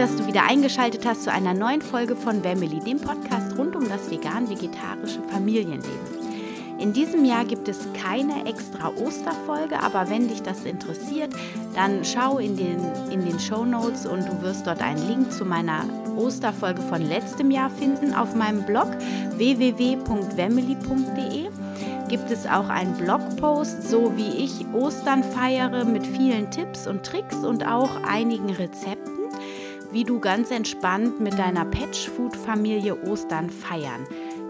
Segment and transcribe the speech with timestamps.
[0.00, 3.86] dass du wieder eingeschaltet hast zu einer neuen Folge von Family, dem Podcast rund um
[3.86, 5.90] das vegan-vegetarische Familienleben.
[6.78, 11.34] In diesem Jahr gibt es keine extra Osterfolge, aber wenn dich das interessiert,
[11.74, 12.78] dann schau in den,
[13.10, 15.84] in den Show Notes und du wirst dort einen Link zu meiner
[16.16, 18.88] Osterfolge von letztem Jahr finden auf meinem Blog
[19.36, 20.00] www.wemily.de
[22.08, 27.36] gibt es auch einen Blogpost, so wie ich Ostern feiere, mit vielen Tipps und Tricks
[27.44, 29.19] und auch einigen Rezepten,
[29.92, 34.06] wie du ganz entspannt mit deiner Patchfood-Familie Ostern feiern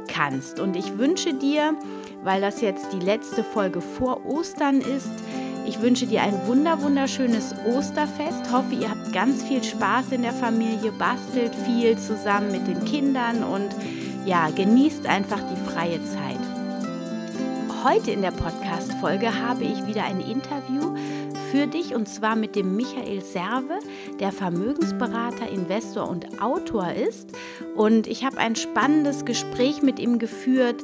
[0.09, 0.61] kannst.
[0.61, 1.75] Und ich wünsche dir,
[2.23, 5.11] weil das jetzt die letzte Folge vor Ostern ist,
[5.67, 8.53] ich wünsche dir ein wunder wunderschönes Osterfest.
[8.53, 13.45] Hoffe, ihr habt ganz viel Spaß in der Familie, bastelt viel zusammen mit den Kindern
[13.45, 13.69] und
[14.25, 16.41] ja, genießt einfach die freie Zeit.
[17.85, 20.95] Heute in der Podcast-Folge habe ich wieder ein Interview
[21.51, 23.81] für dich und zwar mit dem Michael Serve,
[24.21, 27.31] der Vermögensberater, Investor und Autor ist.
[27.75, 30.83] Und ich habe ein spannendes Gespräch mit ihm geführt.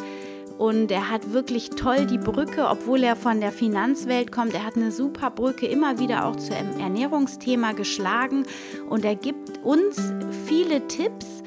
[0.58, 4.54] Und er hat wirklich toll die Brücke, obwohl er von der Finanzwelt kommt.
[4.54, 8.44] Er hat eine super Brücke immer wieder auch zum Ernährungsthema geschlagen.
[8.88, 10.00] Und er gibt uns
[10.46, 11.42] viele Tipps,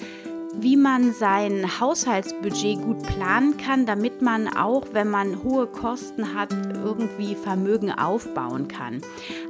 [0.62, 6.52] wie man sein Haushaltsbudget gut planen kann, damit man auch, wenn man hohe Kosten hat,
[6.84, 9.02] irgendwie Vermögen aufbauen kann.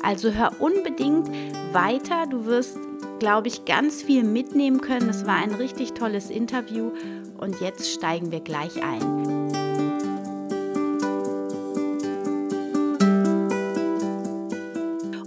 [0.03, 1.29] Also hör unbedingt
[1.73, 2.27] weiter.
[2.27, 2.77] Du wirst,
[3.19, 5.09] glaube ich, ganz viel mitnehmen können.
[5.09, 6.91] Es war ein richtig tolles Interview
[7.37, 9.49] und jetzt steigen wir gleich ein.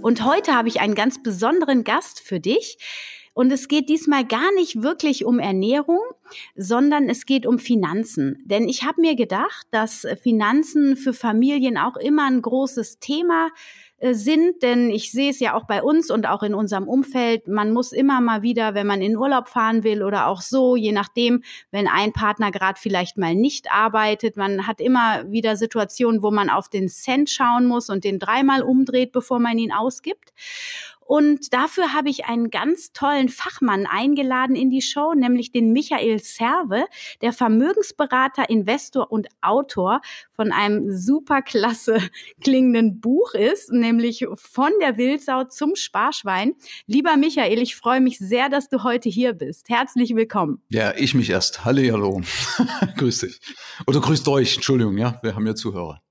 [0.01, 2.77] Und heute habe ich einen ganz besonderen Gast für dich.
[3.33, 6.01] Und es geht diesmal gar nicht wirklich um Ernährung,
[6.55, 8.37] sondern es geht um Finanzen.
[8.45, 13.49] Denn ich habe mir gedacht, dass Finanzen für Familien auch immer ein großes Thema
[14.03, 17.47] äh, sind, denn ich sehe es ja auch bei uns und auch in unserem Umfeld,
[17.47, 20.91] man muss immer mal wieder, wenn man in Urlaub fahren will oder auch so, je
[20.91, 21.41] nachdem,
[21.71, 26.49] wenn ein Partner gerade vielleicht mal nicht arbeitet, man hat immer wieder Situationen, wo man
[26.49, 30.33] auf den Cent schauen muss und den dreimal umdreht, bevor man ihn ausgibt.
[31.05, 36.19] Und dafür habe ich einen ganz tollen Fachmann eingeladen in die Show, nämlich den Michael
[36.19, 36.85] Serve,
[37.21, 40.01] der Vermögensberater, Investor und Autor
[40.35, 41.97] von einem superklasse
[42.41, 46.53] klingenden Buch ist, nämlich von der Wildsau zum Sparschwein.
[46.87, 49.69] Lieber Michael, ich freue mich sehr, dass du heute hier bist.
[49.69, 50.61] Herzlich willkommen.
[50.69, 51.65] Ja, ich mich erst.
[51.65, 52.21] Hallo.
[52.97, 53.39] Grüß dich.
[53.87, 54.55] Oder grüßt euch.
[54.55, 56.02] Entschuldigung, ja, wir haben ja Zuhörer.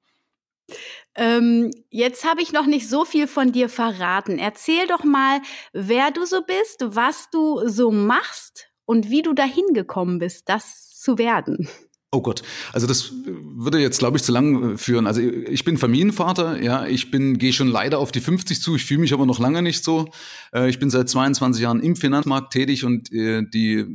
[1.14, 4.38] Ähm, jetzt habe ich noch nicht so viel von dir verraten.
[4.38, 5.40] Erzähl doch mal,
[5.72, 10.90] wer du so bist, was du so machst und wie du dahin gekommen bist, das
[10.98, 11.68] zu werden.
[12.14, 12.42] Oh Gott,
[12.74, 15.06] also das würde jetzt, glaube ich, zu lang äh, führen.
[15.06, 18.84] Also ich bin Familienvater, ja, ich bin, gehe schon leider auf die 50 zu, ich
[18.84, 20.10] fühle mich aber noch lange nicht so.
[20.54, 23.86] Äh, ich bin seit 22 Jahren im Finanzmarkt tätig und äh, die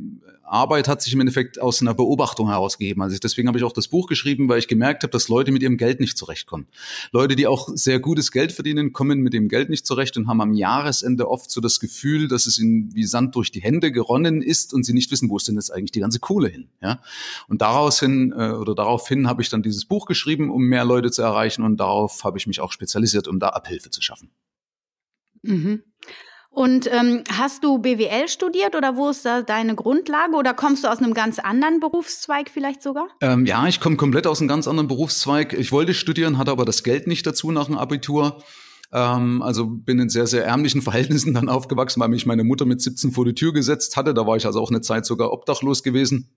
[0.50, 3.02] Arbeit hat sich im Endeffekt aus einer Beobachtung herausgegeben.
[3.02, 5.62] Also deswegen habe ich auch das Buch geschrieben, weil ich gemerkt habe, dass Leute mit
[5.62, 6.66] ihrem Geld nicht zurechtkommen.
[7.12, 10.40] Leute, die auch sehr gutes Geld verdienen, kommen mit dem Geld nicht zurecht und haben
[10.40, 14.42] am Jahresende oft so das Gefühl, dass es ihnen wie Sand durch die Hände geronnen
[14.42, 16.68] ist und sie nicht wissen, wo ist denn jetzt eigentlich die ganze Kohle hin.
[16.80, 17.00] Ja?
[17.48, 21.10] Und daraus hin äh, oder daraufhin habe ich dann dieses Buch geschrieben, um mehr Leute
[21.10, 24.30] zu erreichen und darauf habe ich mich auch spezialisiert, um da Abhilfe zu schaffen.
[25.42, 25.82] Mhm.
[26.50, 30.88] Und ähm, hast du BWL studiert oder wo ist da deine Grundlage oder kommst du
[30.88, 33.08] aus einem ganz anderen Berufszweig vielleicht sogar?
[33.20, 35.52] Ähm, ja, ich komme komplett aus einem ganz anderen Berufszweig.
[35.52, 38.42] Ich wollte studieren, hatte aber das Geld nicht dazu nach dem Abitur.
[38.92, 42.80] Ähm, also bin in sehr, sehr ärmlichen Verhältnissen dann aufgewachsen, weil mich meine Mutter mit
[42.80, 44.14] 17 vor die Tür gesetzt hatte.
[44.14, 46.30] Da war ich also auch eine Zeit sogar obdachlos gewesen.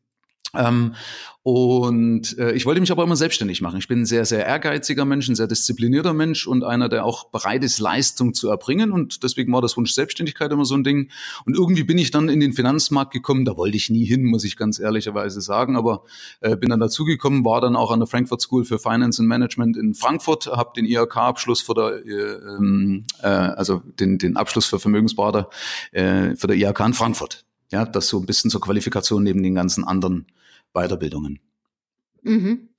[0.53, 0.95] Ähm,
[1.43, 3.79] und äh, ich wollte mich aber immer selbstständig machen.
[3.79, 7.31] Ich bin ein sehr, sehr ehrgeiziger Mensch, ein sehr disziplinierter Mensch und einer, der auch
[7.31, 8.91] bereit ist, Leistung zu erbringen.
[8.91, 11.09] Und deswegen war das Wunsch Selbstständigkeit immer so ein Ding.
[11.45, 13.45] Und irgendwie bin ich dann in den Finanzmarkt gekommen.
[13.45, 15.75] Da wollte ich nie hin, muss ich ganz ehrlicherweise sagen.
[15.75, 16.03] Aber
[16.41, 19.77] äh, bin dann dazugekommen, war dann auch an der Frankfurt School für Finance and Management
[19.77, 24.77] in Frankfurt, habe den IHK-Abschluss für der, äh, ähm, äh, also den, den Abschluss für
[24.77, 25.49] Vermögensberater
[25.91, 27.45] äh, für der IHK in Frankfurt.
[27.71, 30.27] Ja, das so ein bisschen zur Qualifikation neben den ganzen anderen
[30.73, 31.39] Weiterbildungen.
[32.21, 32.69] Mhm.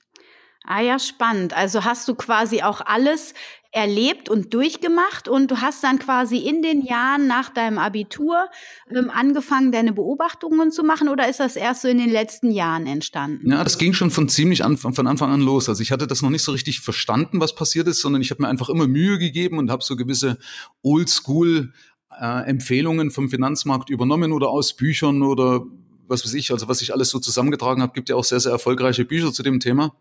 [0.65, 1.57] Ah ja, spannend.
[1.57, 3.35] Also hast du quasi auch alles
[3.73, 8.49] erlebt und durchgemacht und du hast dann quasi in den Jahren nach deinem Abitur
[8.95, 12.87] ähm, angefangen, deine Beobachtungen zu machen oder ist das erst so in den letzten Jahren
[12.87, 13.51] entstanden?
[13.51, 15.71] Ja, das ging schon von ziemlich an, von Anfang an los.
[15.71, 18.43] Also ich hatte das noch nicht so richtig verstanden, was passiert ist, sondern ich habe
[18.43, 20.37] mir einfach immer Mühe gegeben und habe so gewisse
[20.83, 21.73] Oldschool
[22.21, 25.65] äh, Empfehlungen vom Finanzmarkt übernommen oder aus Büchern oder
[26.09, 28.53] was weiß ich, also was ich alles so zusammengetragen habe, gibt ja auch sehr, sehr
[28.53, 29.95] erfolgreiche Bücher zu dem Thema.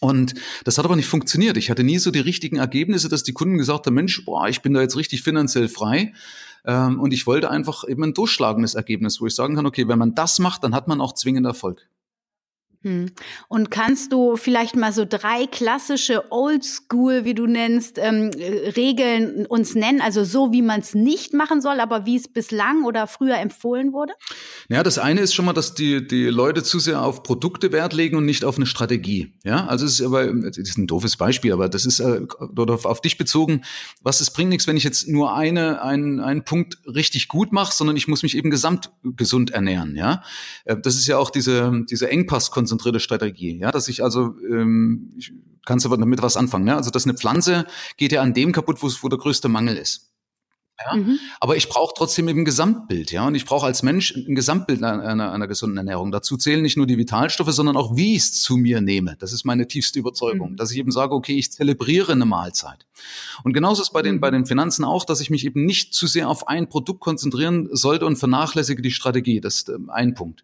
[0.00, 1.56] Und das hat aber nicht funktioniert.
[1.56, 4.60] Ich hatte nie so die richtigen Ergebnisse, dass die Kunden gesagt haben, Mensch, boah, ich
[4.60, 6.12] bin da jetzt richtig finanziell frei.
[6.66, 9.98] Ähm, und ich wollte einfach eben ein durchschlagendes Ergebnis, wo ich sagen kann, okay, wenn
[9.98, 11.88] man das macht, dann hat man auch zwingend Erfolg.
[12.84, 13.06] Hm.
[13.48, 18.30] Und kannst du vielleicht mal so drei klassische Oldschool, wie du nennst, ähm,
[18.76, 20.02] Regeln uns nennen?
[20.02, 23.94] Also so, wie man es nicht machen soll, aber wie es bislang oder früher empfohlen
[23.94, 24.12] wurde?
[24.68, 27.94] Ja, das eine ist schon mal, dass die, die Leute zu sehr auf Produkte Wert
[27.94, 29.32] legen und nicht auf eine Strategie.
[29.44, 32.84] Ja, also es ist aber, das ist ein doofes Beispiel, aber das ist äh, auf,
[32.84, 33.62] auf dich bezogen.
[34.02, 37.72] Was es bringt nichts, wenn ich jetzt nur eine, einen, einen Punkt richtig gut mache,
[37.72, 39.96] sondern ich muss mich eben gesamt gesund ernähren.
[39.96, 40.22] Ja,
[40.66, 43.58] äh, das ist ja auch diese, diese Engpasskonzentration konzentrierte Strategie.
[43.58, 45.32] Ja, dass ich also, ähm, ich
[45.64, 46.64] kannst aber damit was anfangen.
[46.64, 46.76] Ne?
[46.76, 47.66] Also, dass eine Pflanze
[47.96, 50.10] geht ja an dem kaputt, wo, wo der größte Mangel ist.
[50.84, 50.96] Ja?
[50.96, 51.18] Mhm.
[51.38, 53.26] Aber ich brauche trotzdem eben ein Gesamtbild, ja.
[53.26, 56.10] Und ich brauche als Mensch ein Gesamtbild einer, einer, einer, gesunden Ernährung.
[56.10, 59.16] Dazu zählen nicht nur die Vitalstoffe, sondern auch, wie ich es zu mir nehme.
[59.20, 60.56] Das ist meine tiefste Überzeugung, mhm.
[60.56, 62.86] dass ich eben sage, okay, ich zelebriere eine Mahlzeit.
[63.44, 64.34] Und genauso ist bei den, bei mhm.
[64.34, 68.04] den Finanzen auch, dass ich mich eben nicht zu sehr auf ein Produkt konzentrieren sollte
[68.04, 69.40] und vernachlässige die Strategie.
[69.40, 70.42] Das ist ähm, ein Punkt.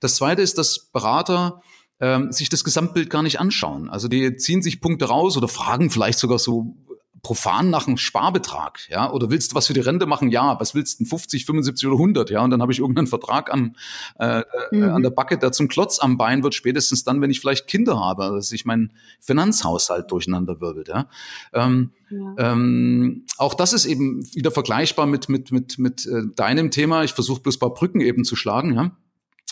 [0.00, 1.62] Das zweite ist, dass Berater
[2.00, 3.88] ähm, sich das Gesamtbild gar nicht anschauen.
[3.88, 6.76] Also die ziehen sich Punkte raus oder fragen vielleicht sogar so
[7.22, 10.30] profan nach einem Sparbetrag, ja, oder willst du was für die Rente machen?
[10.30, 13.52] Ja, was willst du, 50, 75 oder 100, ja, und dann habe ich irgendeinen Vertrag
[13.52, 13.74] am,
[14.18, 14.84] äh, äh, mhm.
[14.84, 18.00] an der Backe, der zum Klotz am Bein wird, spätestens dann, wenn ich vielleicht Kinder
[18.00, 21.08] habe, dass sich mein Finanzhaushalt durcheinander wirbelt, ja.
[21.52, 22.52] Ähm, ja.
[22.52, 27.04] Ähm, auch das ist eben wieder vergleichbar mit, mit, mit, mit äh, deinem Thema.
[27.04, 28.96] Ich versuche bloß ein paar Brücken eben zu schlagen, ja.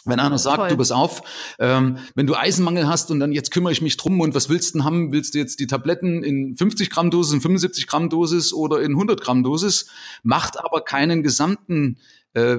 [0.08, 0.69] Wenn einer sagt, Toll.
[0.70, 1.22] du bist auf,
[1.58, 4.75] ähm, wenn du Eisenmangel hast und dann jetzt kümmere ich mich drum und was willst
[4.75, 5.12] du denn haben?
[5.12, 8.93] Willst du jetzt die Tabletten in 50 Gramm Dosis, in 75 Gramm Dosis oder in
[8.93, 9.90] 100 Gramm Dosis?
[10.22, 11.99] Macht aber keinen gesamten,
[12.34, 12.56] äh,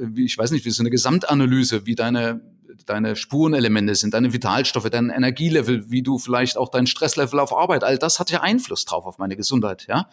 [0.00, 2.40] wie ich weiß nicht, wie so eine Gesamtanalyse, wie deine
[2.86, 7.84] deine Spurenelemente sind, deine Vitalstoffe, dein Energielevel, wie du vielleicht auch dein Stresslevel auf Arbeit,
[7.84, 10.08] all das hat ja Einfluss drauf auf meine Gesundheit, ja.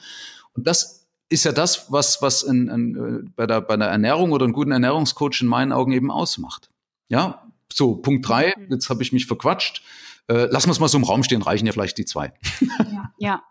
[0.53, 4.31] Und das ist ja das, was, was in, in, äh, bei, der, bei der Ernährung
[4.31, 6.69] oder einem guten Ernährungscoach in meinen Augen eben ausmacht.
[7.07, 8.67] Ja, so, Punkt drei, mhm.
[8.71, 9.83] jetzt habe ich mich verquatscht.
[10.27, 12.31] Äh, lassen wir es mal so im Raum stehen, reichen ja vielleicht die zwei.
[12.61, 13.43] Ja, ja,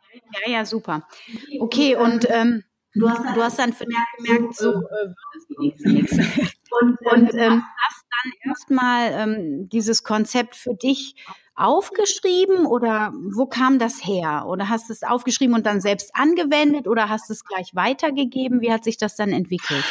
[0.46, 1.06] ja, ja super.
[1.60, 2.64] Okay, und ähm,
[2.94, 3.74] du, hast, du hast dann
[4.16, 5.08] gemerkt, so äh,
[5.58, 6.16] nichts.
[6.80, 11.14] Und, und ähm, hast dann erstmal ähm, dieses Konzept für dich
[11.54, 14.44] aufgeschrieben oder wo kam das her?
[14.48, 18.60] Oder hast du es aufgeschrieben und dann selbst angewendet oder hast du es gleich weitergegeben?
[18.60, 19.84] Wie hat sich das dann entwickelt?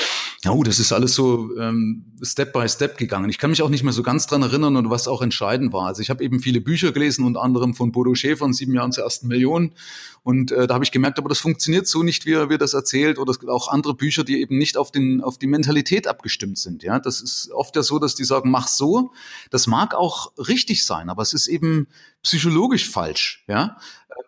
[0.49, 3.29] Oh, das ist alles so ähm, Step by Step gegangen.
[3.29, 5.87] Ich kann mich auch nicht mehr so ganz dran erinnern und was auch entscheidend war.
[5.87, 8.91] Also ich habe eben viele Bücher gelesen, unter anderem von Bodo Schäfer in sieben Jahren
[8.91, 9.73] zur ersten Million.
[10.21, 12.73] Und äh, da habe ich gemerkt, aber das funktioniert so nicht, wie er, er das
[12.73, 13.19] erzählt.
[13.19, 16.57] Oder es gibt auch andere Bücher, die eben nicht auf, den, auf die Mentalität abgestimmt
[16.57, 16.83] sind.
[16.83, 19.11] Ja, Das ist oft ja so, dass die sagen, mach so.
[19.49, 21.87] Das mag auch richtig sein, aber es ist eben
[22.21, 23.45] psychologisch falsch.
[23.47, 23.77] Ja,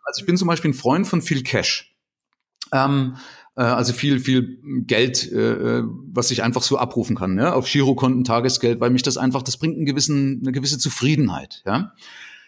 [0.05, 1.93] Also ich bin zum Beispiel ein Freund von Phil Cash.
[2.71, 3.19] Ähm, äh,
[3.61, 8.79] also viel, viel Geld, äh, was ich einfach so abrufen kann, ja, auf Girokonten, Tagesgeld,
[8.79, 11.93] weil mich das einfach, das bringt einen gewissen, eine gewisse Zufriedenheit, ja.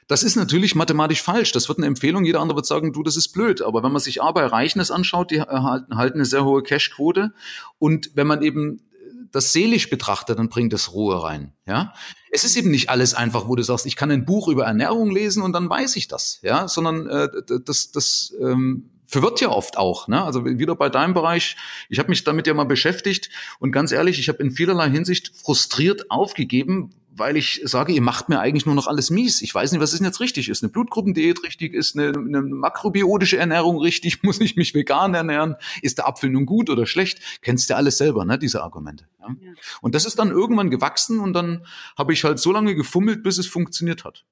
[0.07, 1.51] Das ist natürlich mathematisch falsch.
[1.51, 2.23] Das wird eine Empfehlung.
[2.23, 3.61] Jeder andere wird sagen, du, das ist blöd.
[3.61, 7.33] Aber wenn man sich A bei Reichnis anschaut, die erhalten eine sehr hohe Cashquote.
[7.77, 8.87] Und wenn man eben
[9.31, 11.53] das seelisch betrachtet, dann bringt das Ruhe rein.
[11.65, 11.93] Ja,
[12.31, 15.11] es ist eben nicht alles einfach, wo du sagst, ich kann ein Buch über Ernährung
[15.11, 16.39] lesen und dann weiß ich das.
[16.41, 17.27] Ja, sondern äh,
[17.65, 20.07] das, das ähm, verwirrt ja oft auch.
[20.07, 20.23] Ne?
[20.23, 21.55] Also wieder bei deinem Bereich,
[21.89, 25.31] ich habe mich damit ja mal beschäftigt und ganz ehrlich, ich habe in vielerlei Hinsicht
[25.35, 29.41] frustriert aufgegeben, weil ich sage, ihr macht mir eigentlich nur noch alles mies.
[29.41, 30.49] Ich weiß nicht, was ist denn jetzt richtig?
[30.49, 31.73] Ist eine Blutgruppendiät richtig?
[31.73, 34.21] Ist eine, eine makrobiotische Ernährung richtig?
[34.23, 35.55] Muss ich mich vegan ernähren?
[35.81, 37.19] Ist der Apfel nun gut oder schlecht?
[37.41, 39.07] Kennst du alles selber, ne, diese Argumente.
[39.19, 39.35] Ja?
[39.39, 39.51] Ja.
[39.81, 41.65] Und das ist dann irgendwann gewachsen und dann
[41.97, 44.25] habe ich halt so lange gefummelt, bis es funktioniert hat.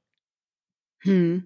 [1.06, 1.46] Hm.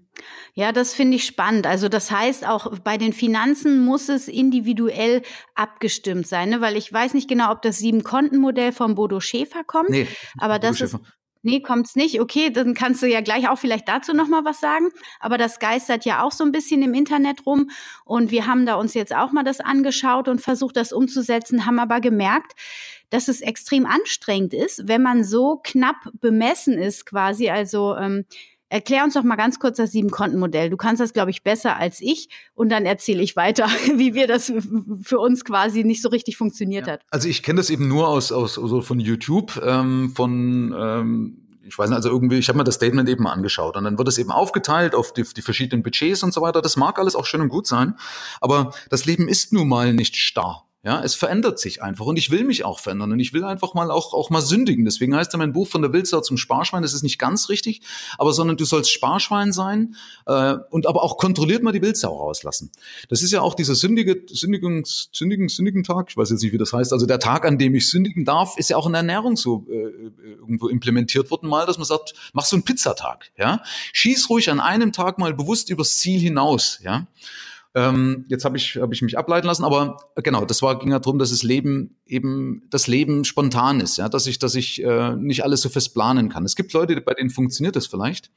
[0.53, 1.67] Ja, das finde ich spannend.
[1.67, 5.21] Also das heißt, auch bei den Finanzen muss es individuell
[5.55, 6.61] abgestimmt sein, ne?
[6.61, 9.89] weil ich weiß nicht genau, ob das Sieben-Konten-Modell von Bodo Schäfer kommt.
[9.89, 10.97] Nee, aber das ist,
[11.41, 12.19] Nee, kommt's nicht.
[12.19, 14.89] Okay, dann kannst du ja gleich auch vielleicht dazu noch mal was sagen.
[15.21, 17.69] Aber das geistert ja auch so ein bisschen im Internet rum.
[18.03, 21.79] Und wir haben da uns jetzt auch mal das angeschaut und versucht, das umzusetzen, haben
[21.79, 22.55] aber gemerkt,
[23.09, 27.49] dass es extrem anstrengend ist, wenn man so knapp bemessen ist quasi.
[27.49, 28.25] Also ähm,
[28.69, 30.69] Erklär uns doch mal ganz kurz das Sieben-Konten-Modell.
[30.69, 32.29] Du kannst das, glaube ich, besser als ich.
[32.53, 34.51] Und dann erzähle ich weiter, wie wir das
[35.01, 36.93] für uns quasi nicht so richtig funktioniert ja.
[36.93, 37.01] hat.
[37.09, 41.77] Also ich kenne das eben nur aus, aus also von YouTube, ähm, von ähm ich
[41.77, 44.17] weiß nicht, also irgendwie, ich habe mir das Statement eben angeschaut und dann wird es
[44.17, 46.63] eben aufgeteilt auf die, die, verschiedenen Budgets und so weiter.
[46.63, 47.95] Das mag alles auch schön und gut sein,
[48.41, 50.68] aber das Leben ist nun mal nicht starr.
[50.81, 53.74] Ja, es verändert sich einfach und ich will mich auch verändern und ich will einfach
[53.74, 54.86] mal auch, auch mal sündigen.
[54.86, 57.81] Deswegen heißt ja mein Buch von der Wildsau zum Sparschwein, das ist nicht ganz richtig,
[58.17, 59.95] aber sondern du sollst Sparschwein sein
[60.25, 62.71] äh, und aber auch kontrolliert mal die Wildsau rauslassen.
[63.09, 66.57] Das ist ja auch dieser sündige, Sündigungs, sündigen, sündigen Tag, ich weiß jetzt nicht, wie
[66.57, 69.01] das heißt, also der Tag, an dem ich sündigen darf, ist ja auch in der
[69.01, 69.74] Ernährung so äh,
[70.39, 73.62] irgendwo implementiert worden mal, dass man sagt, mach so einen Pizzatag, ja.
[73.91, 77.05] Schieß ruhig an einem Tag mal bewusst übers Ziel hinaus, ja.
[77.79, 81.00] Ähm, jetzt habe ich, hab ich mich ableiten lassen, aber genau, das war, ging ja
[81.00, 85.15] darum, dass das Leben eben das Leben spontan ist, ja, dass ich, dass ich äh,
[85.15, 86.43] nicht alles so fest planen kann.
[86.43, 88.31] Es gibt Leute, bei denen funktioniert das vielleicht.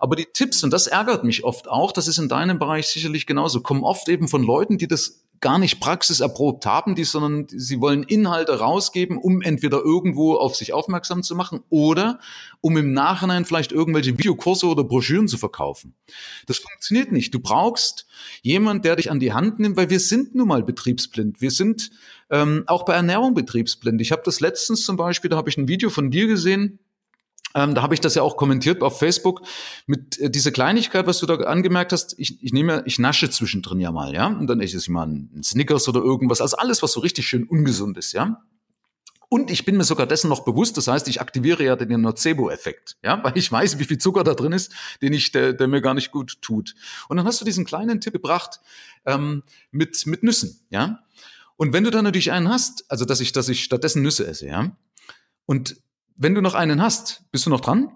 [0.00, 3.26] Aber die Tipps, und das ärgert mich oft auch, das ist in deinem Bereich sicherlich
[3.26, 7.80] genauso, kommen oft eben von Leuten, die das gar nicht praxiserprobt haben, die, sondern sie
[7.80, 12.20] wollen Inhalte rausgeben, um entweder irgendwo auf sich aufmerksam zu machen oder
[12.60, 15.94] um im Nachhinein vielleicht irgendwelche Videokurse oder Broschüren zu verkaufen.
[16.46, 17.32] Das funktioniert nicht.
[17.32, 18.06] Du brauchst
[18.42, 21.40] jemand, der dich an die Hand nimmt, weil wir sind nun mal betriebsblind.
[21.40, 21.90] Wir sind
[22.28, 24.00] ähm, auch bei Ernährung betriebsblind.
[24.02, 26.80] Ich habe das letztens zum Beispiel, da habe ich ein Video von dir gesehen,
[27.54, 29.42] ähm, da habe ich das ja auch kommentiert auf Facebook
[29.86, 32.14] mit äh, dieser Kleinigkeit, was du da angemerkt hast.
[32.18, 35.42] Ich, ich nehme, ich nasche zwischendrin ja mal, ja, und dann esse ich mal ein
[35.42, 36.40] Snickers oder irgendwas.
[36.40, 38.42] Also alles, was so richtig schön ungesund ist, ja.
[39.32, 40.76] Und ich bin mir sogar dessen noch bewusst.
[40.76, 44.34] Das heißt, ich aktiviere ja den Nocebo-Effekt, ja, weil ich weiß, wie viel Zucker da
[44.34, 46.74] drin ist, den ich, der, der mir gar nicht gut tut.
[47.08, 48.60] Und dann hast du diesen kleinen Tipp gebracht
[49.06, 51.00] ähm, mit mit Nüssen, ja.
[51.56, 54.46] Und wenn du dann natürlich einen hast, also dass ich, dass ich stattdessen Nüsse esse,
[54.46, 54.76] ja.
[55.46, 55.76] Und
[56.20, 57.90] wenn du noch einen hast, bist du noch dran?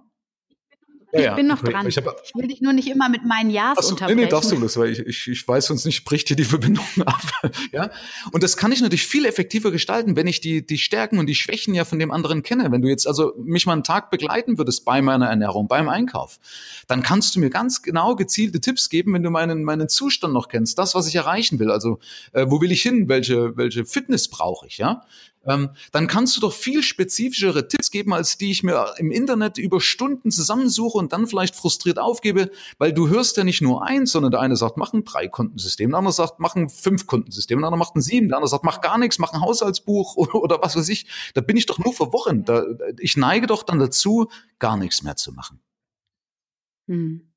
[1.13, 1.71] Ich ja, bin noch okay.
[1.71, 1.87] dran.
[1.87, 4.17] Ich, hab, ich, will dich nur nicht immer mit meinen Ja's Achso, unterbrechen.
[4.17, 6.45] Nee, nee, darfst du das, weil ich, ich, ich weiß sonst nicht, bricht hier die
[6.45, 7.23] Verbindung ab.
[7.71, 7.91] ja?
[8.33, 11.37] Und das kann ich natürlich viel effektiver gestalten, wenn ich die, die Stärken und die
[11.37, 12.73] Schwächen ja von dem anderen kenne.
[12.73, 16.41] Wenn du jetzt also mich mal einen Tag begleiten würdest bei meiner Ernährung, beim Einkauf,
[16.89, 20.49] dann kannst du mir ganz genau gezielte Tipps geben, wenn du meinen, meinen Zustand noch
[20.49, 21.71] kennst, das, was ich erreichen will.
[21.71, 22.01] Also,
[22.33, 23.09] äh, wo will ich hin?
[23.09, 24.79] Welche, welche Fitness brauche ich?
[24.79, 25.05] Ja?
[25.47, 29.59] Ähm, dann kannst du doch viel spezifischere Tipps geben, als die ich mir im Internet
[29.59, 34.13] über Stunden zusammensuche und dann vielleicht frustriert aufgebe, weil du hörst ja nicht nur eins,
[34.13, 37.79] sondern der eine sagt, mach ein Drei-Kontensystem, der andere sagt, mach ein Fünf-Kontensystem, der andere
[37.79, 40.77] macht ein Sieben, der andere sagt, mach gar nichts, mach ein Haushaltsbuch oder, oder was
[40.77, 41.07] weiß ich.
[41.35, 42.45] Da bin ich doch nur verworren.
[42.45, 42.65] Da,
[42.99, 45.61] ich neige doch dann dazu, gar nichts mehr zu machen.
[46.89, 47.34] Hm.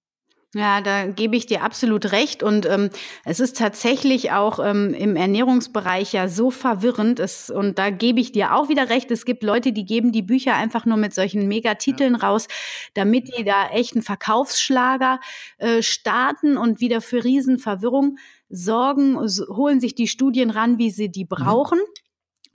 [0.53, 2.41] Ja, da gebe ich dir absolut recht.
[2.41, 2.89] Und ähm,
[3.25, 7.19] es ist tatsächlich auch ähm, im Ernährungsbereich ja so verwirrend.
[7.19, 9.11] Es, und da gebe ich dir auch wieder recht.
[9.11, 12.19] Es gibt Leute, die geben die Bücher einfach nur mit solchen Megatiteln ja.
[12.19, 12.47] raus,
[12.93, 15.19] damit die da echt einen Verkaufsschlager
[15.57, 18.17] äh, starten und wieder für Riesenverwirrung
[18.49, 21.29] sorgen, holen sich die Studien ran, wie sie die mhm.
[21.29, 21.79] brauchen.
[21.79, 22.06] Mhm.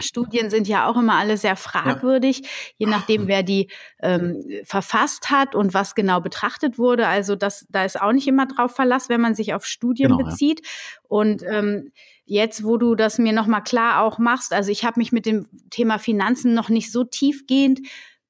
[0.02, 2.47] Studien sind ja auch immer alle sehr fragwürdig, ja.
[2.78, 7.06] je nachdem, wer die ähm, verfasst hat und was genau betrachtet wurde.
[7.06, 10.25] Also das, da ist auch nicht immer drauf Verlass, wenn man sich auf Studien genau,
[10.25, 10.61] bezieht.
[10.64, 10.71] Ja.
[11.09, 11.92] Und ähm,
[12.25, 15.47] jetzt, wo du das mir nochmal klar auch machst, also ich habe mich mit dem
[15.71, 17.80] Thema Finanzen noch nicht so tiefgehend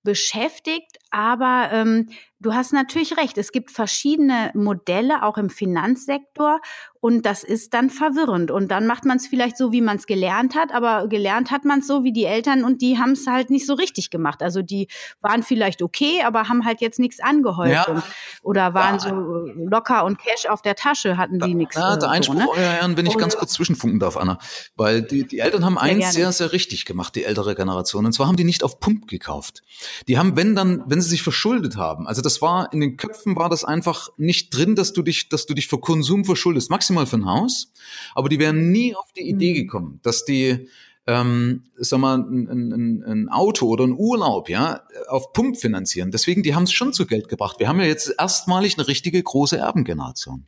[0.03, 2.09] beschäftigt, aber ähm,
[2.41, 3.39] du hast natürlich recht.
[3.39, 6.61] Es gibt verschiedene Modelle auch im Finanzsektor
[7.01, 8.51] und das ist dann verwirrend.
[8.51, 11.65] Und dann macht man es vielleicht so, wie man es gelernt hat, aber gelernt hat
[11.65, 14.43] man es so wie die Eltern und die haben es halt nicht so richtig gemacht.
[14.43, 14.89] Also die
[15.21, 18.03] waren vielleicht okay, aber haben halt jetzt nichts angehäuft ja.
[18.43, 19.01] oder waren ja.
[19.01, 21.77] so locker und Cash auf der Tasche, hatten die nichts.
[21.77, 22.49] Ja, der Einspruch, so, ne?
[22.49, 24.39] euer Herren, wenn ich ganz kurz zwischenfunken darf, Anna.
[24.77, 28.07] Weil die, die Eltern haben eins sehr, sehr, sehr richtig gemacht, die ältere Generation.
[28.07, 29.63] Und zwar haben die nicht auf Pump gekauft.
[30.09, 33.37] Die haben, wenn dann, wenn sie sich verschuldet haben, also das war, in den Köpfen
[33.37, 36.71] war das einfach nicht drin, dass du dich, dass du dich für Konsum verschuldest.
[36.71, 37.73] Maximal für ein Haus,
[38.15, 39.57] aber die wären nie auf die Idee mhm.
[39.57, 40.69] gekommen, dass die
[41.07, 46.13] ähm, sag mal, ein, ein, ein Auto oder ein Urlaub, ja, auf Pump finanzieren.
[46.13, 47.59] Deswegen, die haben es schon zu Geld gebracht.
[47.59, 50.47] Wir haben ja jetzt erstmalig eine richtige große Erbengeneration.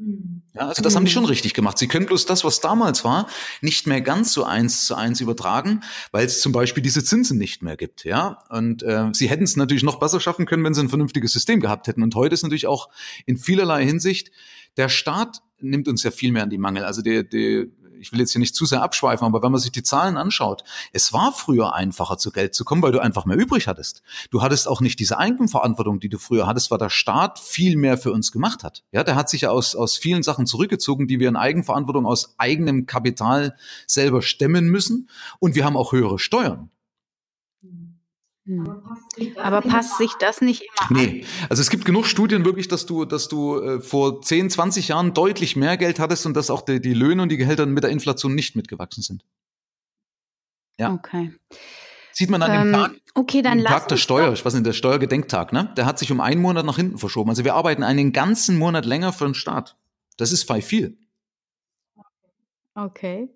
[0.00, 0.42] Mhm.
[0.54, 1.78] Ja, also das haben die schon richtig gemacht.
[1.78, 3.28] Sie können bloß das, was damals war,
[3.60, 7.62] nicht mehr ganz so eins zu eins übertragen, weil es zum Beispiel diese Zinsen nicht
[7.62, 8.04] mehr gibt.
[8.04, 11.32] Ja, und äh, sie hätten es natürlich noch besser schaffen können, wenn sie ein vernünftiges
[11.32, 12.02] System gehabt hätten.
[12.02, 12.88] Und heute ist natürlich auch
[13.26, 14.30] in vielerlei Hinsicht
[14.76, 16.84] der Staat nimmt uns ja viel mehr an die Mangel.
[16.84, 19.72] Also die, die, ich will jetzt hier nicht zu sehr abschweifen, aber wenn man sich
[19.72, 23.36] die Zahlen anschaut, es war früher einfacher zu Geld zu kommen, weil du einfach mehr
[23.36, 24.02] übrig hattest.
[24.30, 27.98] Du hattest auch nicht diese Eigenverantwortung, die du früher hattest, weil der Staat viel mehr
[27.98, 28.82] für uns gemacht hat.
[28.92, 32.34] Ja, der hat sich ja aus, aus vielen Sachen zurückgezogen, die wir in Eigenverantwortung aus
[32.38, 35.08] eigenem Kapital selber stemmen müssen.
[35.38, 36.70] Und wir haben auch höhere Steuern.
[38.50, 38.82] Hm.
[39.36, 43.04] Aber passt sich das nicht immer Nee, also es gibt genug Studien wirklich, dass du,
[43.04, 46.80] dass du äh, vor 10, 20 Jahren deutlich mehr Geld hattest und dass auch die,
[46.80, 49.24] die Löhne und die Gehälter mit der Inflation nicht mitgewachsen sind.
[50.80, 50.92] Ja.
[50.92, 51.32] Okay.
[52.10, 54.66] Sieht man an dem ähm, Tag, okay, dann dem Tag der Steuer, ich weiß nicht,
[54.66, 55.72] der Steuergedenktag, ne?
[55.76, 57.30] Der hat sich um einen Monat nach hinten verschoben.
[57.30, 59.76] Also wir arbeiten einen ganzen Monat länger für den Staat.
[60.16, 60.98] Das ist viel.
[62.74, 63.28] Okay.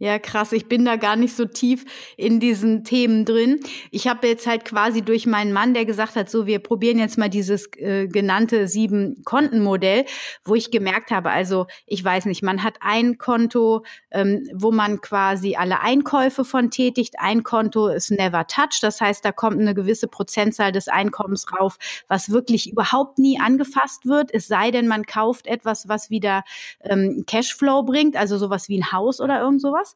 [0.00, 0.52] Ja, krass.
[0.52, 1.84] Ich bin da gar nicht so tief
[2.16, 3.58] in diesen Themen drin.
[3.90, 7.18] Ich habe jetzt halt quasi durch meinen Mann, der gesagt hat, so, wir probieren jetzt
[7.18, 10.04] mal dieses äh, genannte Sieben-Konten-Modell,
[10.44, 15.00] wo ich gemerkt habe, also ich weiß nicht, man hat ein Konto, ähm, wo man
[15.00, 17.14] quasi alle Einkäufe von tätigt.
[17.18, 18.78] Ein Konto ist never touch.
[18.80, 21.76] Das heißt, da kommt eine gewisse Prozentzahl des Einkommens rauf,
[22.06, 24.32] was wirklich überhaupt nie angefasst wird.
[24.32, 26.44] Es sei denn, man kauft etwas, was wieder
[26.84, 29.94] ähm, Cashflow bringt, also sowas wie ein Haus oder irgend sowas sowas.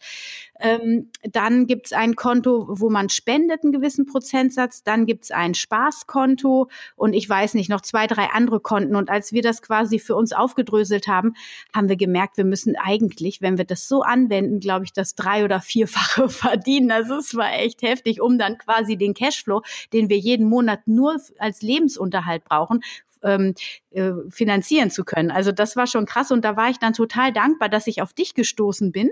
[0.61, 4.85] Ähm, dann gibt es ein Konto, wo man spendet einen gewissen Prozentsatz.
[4.85, 8.95] Dann gibt es ein Spaßkonto und ich weiß nicht, noch zwei, drei andere Konten.
[8.95, 11.35] Und als wir das quasi für uns aufgedröselt haben,
[11.75, 15.45] haben wir gemerkt, wir müssen eigentlich, wenn wir das so anwenden, glaube ich, das drei-
[15.45, 16.93] oder vierfache verdienen.
[16.93, 21.17] Also es war echt heftig, um dann quasi den Cashflow, den wir jeden Monat nur
[21.39, 22.83] als Lebensunterhalt brauchen,
[23.23, 23.55] ähm,
[23.91, 25.31] äh, finanzieren zu können.
[25.31, 28.13] Also das war schon krass und da war ich dann total dankbar, dass ich auf
[28.13, 29.11] dich gestoßen bin,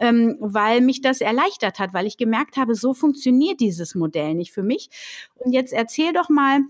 [0.00, 4.52] ähm, weil mich das erleichtert hat, weil ich gemerkt habe, so funktioniert dieses Modell nicht
[4.52, 4.90] für mich.
[5.36, 6.60] Und jetzt erzähl doch mal,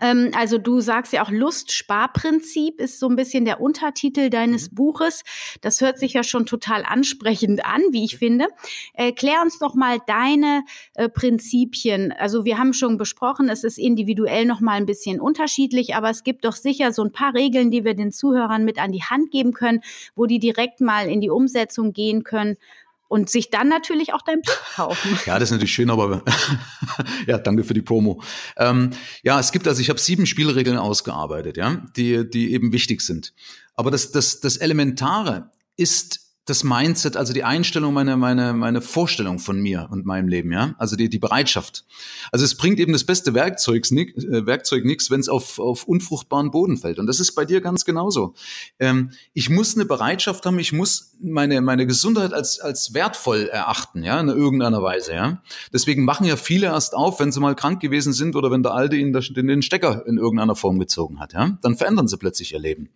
[0.00, 4.74] also du sagst ja auch Lust-Sparprinzip ist so ein bisschen der Untertitel deines mhm.
[4.76, 5.22] Buches.
[5.60, 8.48] Das hört sich ja schon total ansprechend an, wie ich finde.
[8.94, 12.12] Erklär uns doch mal deine äh, Prinzipien.
[12.12, 16.24] Also wir haben schon besprochen, es ist individuell noch mal ein bisschen unterschiedlich, aber es
[16.24, 19.30] gibt doch sicher so ein paar Regeln, die wir den Zuhörern mit an die Hand
[19.30, 19.80] geben können,
[20.14, 22.56] wo die direkt mal in die Umsetzung gehen können
[23.08, 25.18] und sich dann natürlich auch dein Buch kaufen.
[25.26, 26.22] Ja, das ist natürlich schön, aber
[27.26, 28.22] ja, danke für die Promo.
[28.56, 28.90] Ähm,
[29.22, 33.32] ja, es gibt also, ich habe sieben Spielregeln ausgearbeitet, ja, die, die eben wichtig sind.
[33.74, 39.38] Aber das, das, das Elementare ist das Mindset, also die Einstellung, meine, meine, meine Vorstellung
[39.38, 41.86] von mir und meinem Leben, ja, also die, die Bereitschaft.
[42.32, 46.50] Also es bringt eben das beste Werkzeug, äh, Werkzeug nichts, wenn es auf, auf unfruchtbaren
[46.50, 46.98] Boden fällt.
[46.98, 48.34] Und das ist bei dir ganz genauso.
[48.78, 54.02] Ähm, ich muss eine Bereitschaft haben, ich muss meine, meine Gesundheit als, als wertvoll erachten,
[54.02, 55.42] ja, in irgendeiner Weise, ja.
[55.72, 58.74] Deswegen machen ja viele erst auf, wenn sie mal krank gewesen sind oder wenn der
[58.74, 61.56] Alte ihnen den Stecker in irgendeiner Form gezogen hat, ja.
[61.62, 62.90] Dann verändern sie plötzlich ihr Leben.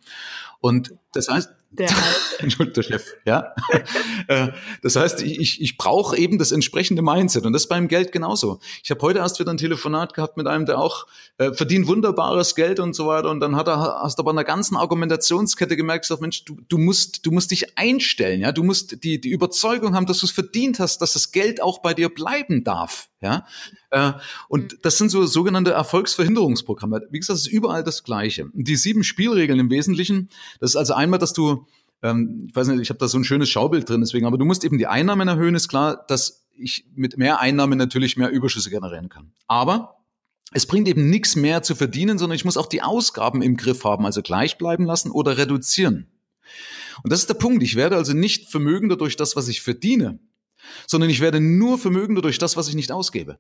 [0.61, 1.89] Und das heißt, der,
[2.39, 3.55] Entschuldigung, der Chef, ja.
[4.27, 4.49] Äh,
[4.83, 8.61] das heißt, ich, ich brauche eben das entsprechende Mindset und das ist beim Geld genauso.
[8.83, 11.07] Ich habe heute erst wieder ein Telefonat gehabt mit einem, der auch
[11.39, 14.37] äh, verdient wunderbares Geld und so weiter und dann hat er, hast du aber in
[14.37, 18.65] der ganzen Argumentationskette gemerkt, gesagt, Mensch, du, du musst, du musst dich einstellen, ja, du
[18.65, 21.95] musst die, die Überzeugung haben, dass du es verdient hast, dass das Geld auch bei
[21.95, 23.47] dir bleiben darf, ja.
[23.91, 24.13] Äh,
[24.49, 24.79] und mhm.
[24.83, 27.09] das sind so sogenannte Erfolgsverhinderungsprogramme.
[27.11, 28.51] Wie gesagt, es ist überall das Gleiche.
[28.53, 30.29] Die sieben Spielregeln im Wesentlichen,
[30.61, 31.67] das ist also einmal, dass du
[32.03, 34.45] ähm, ich weiß nicht, ich habe da so ein schönes Schaubild drin, deswegen, aber du
[34.45, 38.71] musst eben die Einnahmen erhöhen, ist klar, dass ich mit mehr Einnahmen natürlich mehr Überschüsse
[38.71, 39.33] generieren kann.
[39.47, 39.97] Aber
[40.53, 43.85] es bringt eben nichts mehr zu verdienen, sondern ich muss auch die Ausgaben im Griff
[43.85, 46.09] haben, also gleich bleiben lassen oder reduzieren.
[47.03, 47.63] Und das ist der Punkt.
[47.63, 50.19] Ich werde also nicht vermögender durch das, was ich verdiene,
[50.87, 53.39] sondern ich werde nur vermögender durch das, was ich nicht ausgebe.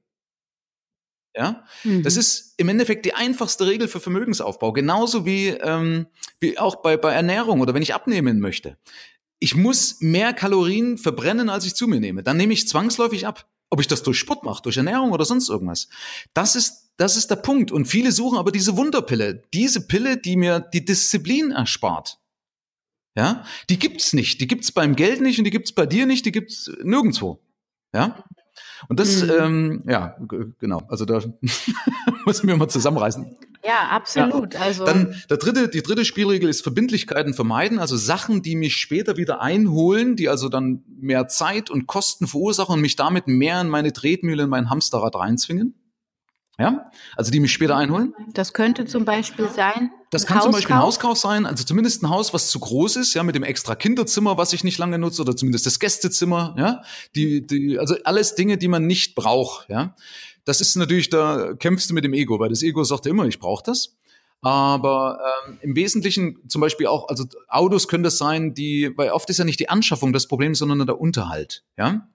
[1.36, 2.02] Ja, mhm.
[2.02, 6.06] das ist im Endeffekt die einfachste Regel für Vermögensaufbau, genauso wie, ähm,
[6.40, 8.76] wie auch bei, bei Ernährung oder wenn ich abnehmen möchte.
[9.38, 12.24] Ich muss mehr Kalorien verbrennen, als ich zu mir nehme.
[12.24, 13.48] Dann nehme ich zwangsläufig ab.
[13.70, 15.88] Ob ich das durch Sport mache, durch Ernährung oder sonst irgendwas.
[16.32, 17.70] Das ist, das ist der Punkt.
[17.70, 19.44] Und viele suchen aber diese Wunderpille.
[19.52, 22.18] Diese Pille, die mir die Disziplin erspart.
[23.18, 24.40] Ja, die gibt's nicht.
[24.40, 26.24] Die gibt's beim Geld nicht und die gibt's bei dir nicht.
[26.24, 27.40] Die gibt's nirgendwo.
[27.92, 28.22] Ja,
[28.88, 29.30] und das, mhm.
[29.40, 30.16] ähm, ja,
[30.60, 30.82] genau.
[30.88, 31.20] Also da
[32.26, 33.36] müssen wir mal zusammenreißen.
[33.64, 34.54] Ja, absolut.
[34.54, 34.60] Ja.
[34.60, 39.16] Also dann der dritte, die dritte Spielregel ist Verbindlichkeiten vermeiden, also Sachen, die mich später
[39.16, 43.68] wieder einholen, die also dann mehr Zeit und Kosten verursachen und mich damit mehr in
[43.68, 45.74] meine Tretmühle, in mein Hamsterrad reinzwingen.
[46.60, 48.14] Ja, also die mich später einholen.
[48.34, 49.92] Das könnte zum Beispiel sein.
[50.10, 50.42] Das kann Hauskauf.
[50.42, 53.36] zum Beispiel ein Hauskauf sein, also zumindest ein Haus, was zu groß ist, ja, mit
[53.36, 56.82] dem extra Kinderzimmer, was ich nicht lange nutze, oder zumindest das Gästezimmer, ja,
[57.14, 59.94] die, die, also alles Dinge, die man nicht braucht, ja.
[60.44, 63.38] Das ist natürlich, da kämpfst du mit dem Ego, weil das Ego sagt immer, ich
[63.38, 63.96] brauche das.
[64.40, 69.28] Aber ähm, im Wesentlichen zum Beispiel auch, also Autos können das sein, die, weil oft
[69.30, 72.08] ist ja nicht die Anschaffung das Problem, sondern der Unterhalt, ja.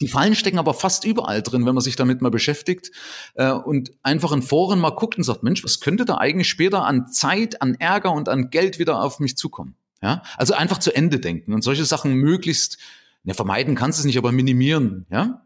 [0.00, 2.92] Die Fallen stecken aber fast überall drin, wenn man sich damit mal beschäftigt
[3.34, 6.84] äh, und einfach in Foren mal guckt und sagt, Mensch, was könnte da eigentlich später
[6.84, 9.74] an Zeit, an Ärger und an Geld wieder auf mich zukommen?
[10.00, 12.78] Ja, also einfach zu Ende denken und solche Sachen möglichst,
[13.24, 15.44] ne, vermeiden kannst du es nicht, aber minimieren, ja?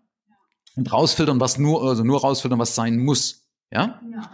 [0.76, 4.00] Und rausfiltern, was nur, also nur rausfiltern, was sein muss, ja?
[4.10, 4.30] ja.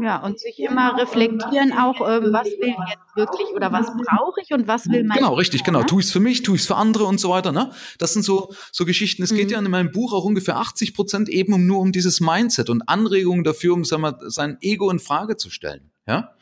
[0.00, 4.40] Ja, und sich immer reflektieren auch, ähm, was will ich jetzt wirklich oder was brauche
[4.42, 5.82] ich und was will mein Genau, richtig, genau.
[5.82, 7.52] Tu ich es für mich, tu ich es für andere und so weiter.
[7.52, 7.70] Ne?
[7.98, 9.22] Das sind so, so Geschichten.
[9.22, 9.36] Es mhm.
[9.36, 12.70] geht ja in meinem Buch auch ungefähr 80 Prozent eben um nur um dieses Mindset
[12.70, 15.90] und Anregungen dafür, um sagen wir, sein Ego in Frage zu stellen.
[16.06, 16.32] Ja?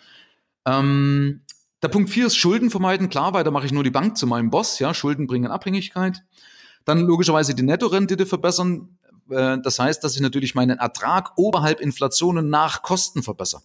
[0.67, 1.43] Ähm,
[1.83, 3.11] der Punkt 4 ist Schulden vermeiden.
[3.11, 4.79] Klar, weil da mache ich nur die Bank zu meinem Boss.
[4.79, 6.23] Ja, Schulden bringen Abhängigkeit.
[6.85, 8.99] Dann logischerweise die Nettorendite verbessern.
[9.31, 13.63] Äh, das heißt, dass ich natürlich meinen Ertrag oberhalb Inflation und nach Kosten verbessere.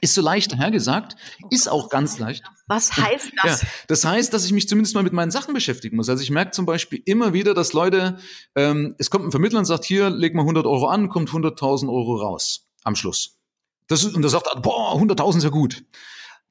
[0.00, 1.16] Ist so leicht dahergesagt,
[1.50, 2.44] ist auch ganz leicht.
[2.66, 3.62] Was heißt das?
[3.62, 6.08] Ja, das heißt, dass ich mich zumindest mal mit meinen Sachen beschäftigen muss.
[6.08, 8.18] Also ich merke zum Beispiel immer wieder, dass Leute,
[8.54, 11.88] ähm, es kommt ein Vermittler und sagt, hier, leg mal 100 Euro an, kommt 100.000
[11.88, 13.38] Euro raus am Schluss.
[13.86, 15.84] Das, und da sagt er, boah, 100.000 ist ja gut.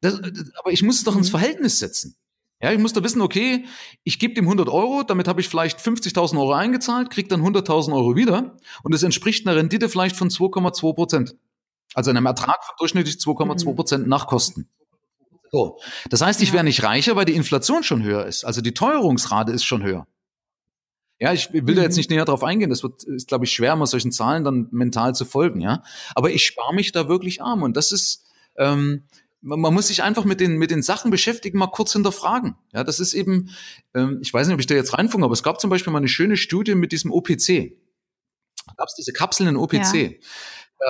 [0.01, 0.19] Das,
[0.59, 1.37] aber ich muss es doch ins mhm.
[1.37, 2.15] Verhältnis setzen.
[2.63, 3.65] Ja, ich muss da wissen, okay,
[4.05, 7.93] ich gebe dem 100 Euro, damit habe ich vielleicht 50.000 Euro eingezahlt, kriege dann 100.000
[7.93, 11.35] Euro wieder und es entspricht einer Rendite vielleicht von 2,2 Prozent.
[11.93, 13.75] Also einem Ertrag von durchschnittlich 2,2 mhm.
[13.75, 14.69] Prozent nach Kosten.
[15.51, 15.77] So.
[16.09, 18.45] Das heißt, ich wäre nicht reicher, weil die Inflation schon höher ist.
[18.45, 20.07] Also die Teuerungsrate ist schon höher.
[21.19, 21.75] Ja, ich will mhm.
[21.75, 21.99] da jetzt mhm.
[21.99, 22.69] nicht näher drauf eingehen.
[22.69, 25.83] Das wird, ist, glaube ich, schwer, mal solchen Zahlen dann mental zu folgen, ja.
[26.15, 27.61] Aber ich spare mich da wirklich arm.
[27.61, 28.23] Und das ist,
[28.55, 29.03] ähm,
[29.43, 32.55] man, man muss sich einfach mit den, mit den Sachen beschäftigen, mal kurz hinterfragen.
[32.73, 33.49] Ja, das ist eben,
[33.93, 35.99] ähm, ich weiß nicht, ob ich da jetzt reinfunge, aber es gab zum Beispiel mal
[35.99, 37.77] eine schöne Studie mit diesem OPC.
[38.65, 39.93] Da gab es diese Kapseln in OPC.
[39.93, 40.09] Ja.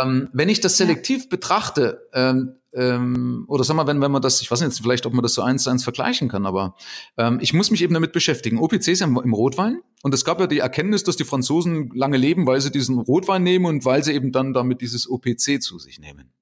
[0.02, 1.30] Ähm, wenn ich das selektiv ja.
[1.30, 5.13] betrachte, ähm, ähm, oder sag mal, wenn, wenn man das, ich weiß nicht vielleicht, ob
[5.13, 6.76] man das so eins zu eins vergleichen kann, aber
[7.18, 8.58] ähm, ich muss mich eben damit beschäftigen.
[8.58, 11.92] OPC ist ja im, im Rotwein und es gab ja die Erkenntnis, dass die Franzosen
[11.94, 15.62] lange leben, weil sie diesen Rotwein nehmen und weil sie eben dann damit dieses OPC
[15.62, 16.34] zu sich nehmen.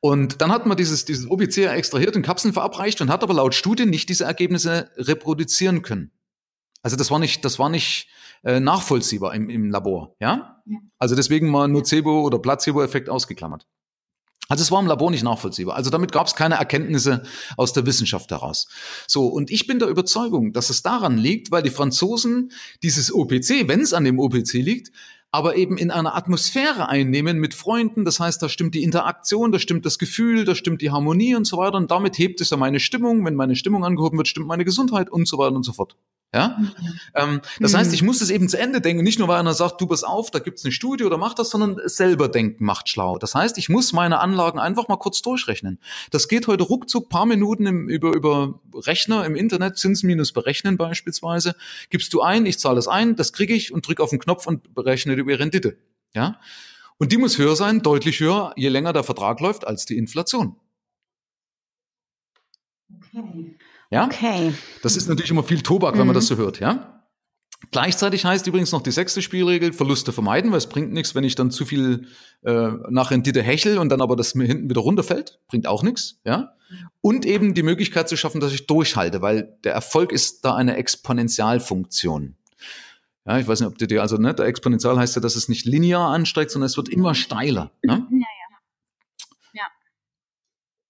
[0.00, 3.54] Und dann hat man dieses, dieses OPC extrahiert in Kapseln verabreicht und hat aber laut
[3.54, 6.12] Studien nicht diese Ergebnisse reproduzieren können.
[6.82, 8.08] Also das war nicht, das war nicht
[8.44, 10.60] äh, nachvollziehbar im, im Labor, ja?
[10.66, 10.80] ja?
[10.98, 13.66] Also deswegen mal Nocebo oder Placebo-Effekt ausgeklammert.
[14.48, 15.74] Also es war im Labor nicht nachvollziehbar.
[15.74, 17.24] Also damit gab es keine Erkenntnisse
[17.56, 18.68] aus der Wissenschaft heraus.
[19.08, 23.66] So, und ich bin der Überzeugung, dass es daran liegt, weil die Franzosen dieses OPC,
[23.66, 24.92] wenn es an dem OPC liegt,
[25.36, 28.06] aber eben in einer Atmosphäre einnehmen mit Freunden.
[28.06, 31.46] Das heißt, da stimmt die Interaktion, da stimmt das Gefühl, da stimmt die Harmonie und
[31.46, 31.76] so weiter.
[31.76, 33.22] Und damit hebt es ja meine Stimmung.
[33.22, 35.94] Wenn meine Stimmung angehoben wird, stimmt meine Gesundheit und so weiter und so fort.
[36.34, 36.56] Ja?
[36.58, 36.72] Mhm.
[37.14, 37.76] Ähm, das mhm.
[37.78, 40.04] heißt, ich muss das eben zu Ende denken, nicht nur weil einer sagt, du pass
[40.04, 43.18] auf, da gibt's eine Studie oder mach das, sondern selber denken macht schlau.
[43.18, 45.78] Das heißt, ich muss meine Anlagen einfach mal kurz durchrechnen.
[46.10, 50.76] Das geht heute ruckzuck, paar Minuten im, über, über Rechner im Internet, Zins minus berechnen
[50.76, 51.54] beispielsweise.
[51.90, 54.46] Gibst du ein, ich zahle das ein, das kriege ich und drücke auf den Knopf
[54.46, 55.78] und berechne die Rendite.
[56.14, 56.38] Ja?
[56.98, 60.56] Und die muss höher sein, deutlich höher, je länger der Vertrag läuft, als die Inflation.
[63.14, 63.55] Okay.
[63.90, 64.06] Ja?
[64.06, 64.52] Okay.
[64.82, 66.36] Das ist natürlich immer viel Tobak, wenn man das mhm.
[66.36, 66.92] so hört, ja?
[67.70, 71.34] Gleichzeitig heißt übrigens noch die sechste Spielregel, Verluste vermeiden, weil es bringt nichts, wenn ich
[71.34, 72.06] dann zu viel
[72.44, 75.40] äh, nach Rendite hechel und dann aber das mir hinten wieder runterfällt.
[75.48, 76.52] Bringt auch nichts, ja.
[77.00, 80.76] Und eben die Möglichkeit zu schaffen, dass ich durchhalte, weil der Erfolg ist da eine
[80.76, 82.36] Exponentialfunktion.
[83.24, 85.48] Ja, ich weiß nicht, ob du dir, also ne, der Exponential heißt ja, dass es
[85.48, 87.72] nicht linear ansteigt, sondern es wird immer steiler.
[87.82, 88.06] Ne?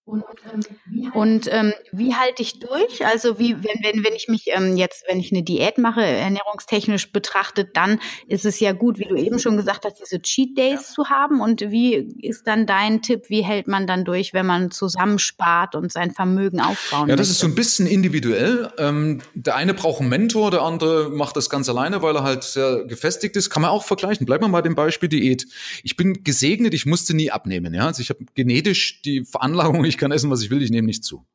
[0.06, 3.04] Ja, und ähm, wie halte ich durch?
[3.04, 7.10] Also wie, wenn, wenn, wenn ich mich ähm, jetzt, wenn ich eine Diät mache, ernährungstechnisch
[7.10, 10.88] betrachtet, dann ist es ja gut, wie du eben schon gesagt hast, diese Cheat Days
[10.88, 10.94] ja.
[10.94, 11.40] zu haben.
[11.40, 15.90] Und wie ist dann dein Tipp, wie hält man dann durch, wenn man zusammenspart und
[15.90, 17.32] sein Vermögen aufbauen Ja, das möchte?
[17.32, 18.70] ist so ein bisschen individuell.
[18.78, 22.44] Ähm, der eine braucht einen Mentor, der andere macht das ganz alleine, weil er halt
[22.44, 23.50] sehr gefestigt ist.
[23.50, 24.24] Kann man auch vergleichen.
[24.24, 25.48] Bleiben wir mal dem Beispiel Diät.
[25.82, 27.74] Ich bin gesegnet, ich musste nie abnehmen.
[27.74, 27.86] Ja?
[27.86, 30.86] Also ich habe genetisch die Veranlagung, ich ich kann essen, was ich will, ich nehme
[30.86, 31.26] nicht zu.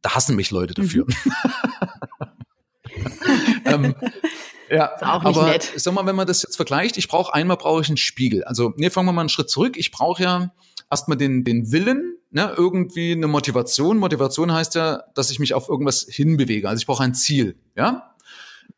[0.00, 1.06] Da hassen mich Leute dafür.
[1.06, 1.14] Mhm.
[3.64, 3.94] ähm,
[4.70, 5.72] ja, aber nett.
[5.74, 8.44] sag mal, wenn man das jetzt vergleicht, ich brauche einmal brauche ich einen Spiegel.
[8.44, 9.76] Also, nee, fangen wir mal einen Schritt zurück.
[9.76, 10.52] Ich brauche ja
[10.88, 13.98] erstmal den, den Willen, ne, irgendwie eine Motivation.
[13.98, 16.68] Motivation heißt ja, dass ich mich auf irgendwas hinbewege.
[16.68, 18.14] Also ich brauche ein Ziel, ja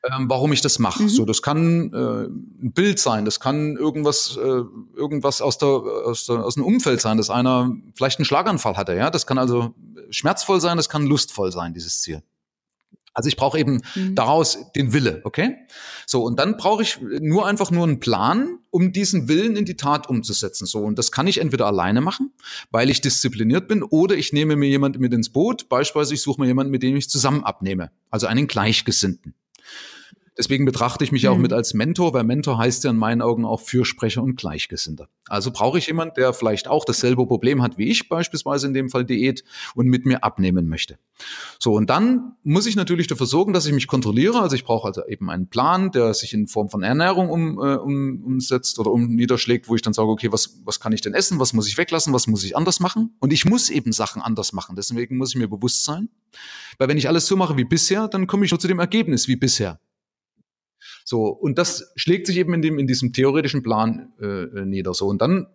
[0.04, 1.04] ähm, warum ich das mache.
[1.04, 1.08] Mhm.
[1.08, 4.62] So, das kann äh, ein Bild sein, das kann irgendwas, äh,
[4.96, 8.94] irgendwas aus der, aus der aus dem Umfeld sein, dass einer vielleicht einen Schlaganfall hatte.
[8.94, 9.74] Ja, das kann also
[10.10, 12.22] schmerzvoll sein, das kann lustvoll sein, dieses Ziel.
[13.12, 14.14] Also ich brauche eben mhm.
[14.14, 15.56] daraus den Wille, okay?
[16.06, 19.76] So, und dann brauche ich nur einfach nur einen Plan, um diesen Willen in die
[19.76, 20.64] Tat umzusetzen.
[20.64, 22.32] So, und das kann ich entweder alleine machen,
[22.70, 25.68] weil ich diszipliniert bin, oder ich nehme mir jemanden mit ins Boot.
[25.68, 27.90] Beispielsweise, ich suche mir jemanden, mit dem ich zusammen abnehme.
[28.10, 29.34] Also einen Gleichgesinnten.
[30.40, 31.28] Deswegen betrachte ich mich mhm.
[31.28, 35.10] auch mit als Mentor, weil Mentor heißt ja in meinen Augen auch Fürsprecher und Gleichgesinnter.
[35.28, 38.88] Also brauche ich jemanden, der vielleicht auch dasselbe Problem hat wie ich, beispielsweise in dem
[38.88, 40.96] Fall Diät, und mit mir abnehmen möchte.
[41.58, 44.40] So, und dann muss ich natürlich dafür sorgen, dass ich mich kontrolliere.
[44.40, 47.74] Also ich brauche also eben einen Plan, der sich in Form von Ernährung um, äh,
[47.74, 51.12] um, umsetzt oder um niederschlägt, wo ich dann sage, okay, was, was kann ich denn
[51.12, 53.14] essen, was muss ich weglassen, was muss ich anders machen?
[53.20, 54.74] Und ich muss eben Sachen anders machen.
[54.74, 56.08] Deswegen muss ich mir bewusst sein.
[56.78, 59.28] Weil wenn ich alles so mache wie bisher, dann komme ich nur zu dem Ergebnis
[59.28, 59.78] wie bisher.
[61.10, 64.94] So, und das schlägt sich eben in, dem, in diesem theoretischen Plan äh, äh, nieder.
[64.94, 65.48] So, und dann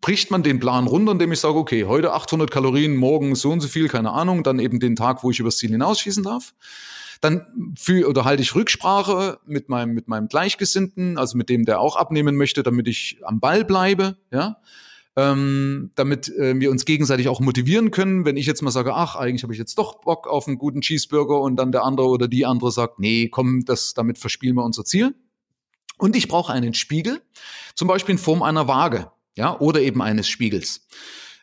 [0.00, 3.60] bricht man den Plan runter, indem ich sage, okay, heute 800 Kalorien, morgen so und
[3.60, 6.54] so viel, keine Ahnung, dann eben den Tag, wo ich übers Ziel hinausschießen darf.
[7.20, 7.46] Dann
[7.78, 11.94] für, oder halte ich Rücksprache mit meinem, mit meinem Gleichgesinnten, also mit dem, der auch
[11.94, 14.56] abnehmen möchte, damit ich am Ball bleibe, ja.
[15.18, 18.26] Ähm, damit äh, wir uns gegenseitig auch motivieren können.
[18.26, 20.82] Wenn ich jetzt mal sage, ach, eigentlich habe ich jetzt doch Bock auf einen guten
[20.82, 24.64] Cheeseburger und dann der andere oder die andere sagt, nee, komm, das, damit verspielen wir
[24.64, 25.14] unser Ziel.
[25.96, 27.22] Und ich brauche einen Spiegel,
[27.74, 30.86] zum Beispiel in Form einer Waage, ja, oder eben eines Spiegels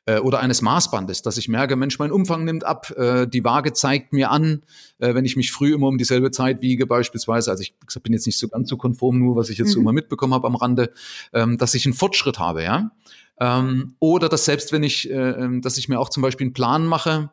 [0.05, 3.73] äh, oder eines Maßbandes, dass ich merke, Mensch, mein Umfang nimmt ab, äh, die Waage
[3.73, 4.63] zeigt mir an,
[4.99, 8.13] äh, wenn ich mich früh immer um dieselbe Zeit wiege beispielsweise, also ich gesagt, bin
[8.13, 9.73] jetzt nicht so ganz so konform, nur was ich jetzt mhm.
[9.73, 10.91] so immer mitbekommen habe am Rande,
[11.33, 12.91] ähm, dass ich einen Fortschritt habe, ja.
[13.39, 16.53] Ähm, oder dass selbst wenn ich, äh, ähm, dass ich mir auch zum Beispiel einen
[16.53, 17.31] Plan mache,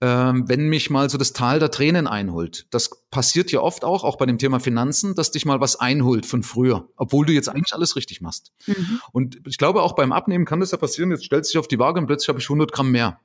[0.00, 2.66] ähm, wenn mich mal so das Tal der Tränen einholt.
[2.70, 6.24] Das passiert ja oft auch, auch bei dem Thema Finanzen, dass dich mal was einholt
[6.24, 8.52] von früher, obwohl du jetzt eigentlich alles richtig machst.
[8.66, 9.00] Mhm.
[9.12, 11.10] Und ich glaube, auch beim Abnehmen kann das ja passieren.
[11.10, 13.18] Jetzt stellst du dich auf die Waage und plötzlich habe ich 100 Gramm mehr.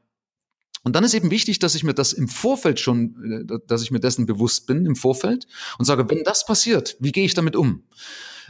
[0.83, 3.91] Und dann ist eben wichtig, dass ich mir das im Vorfeld schon, äh, dass ich
[3.91, 5.47] mir dessen bewusst bin im Vorfeld
[5.77, 7.83] und sage, wenn das passiert, wie gehe ich damit um?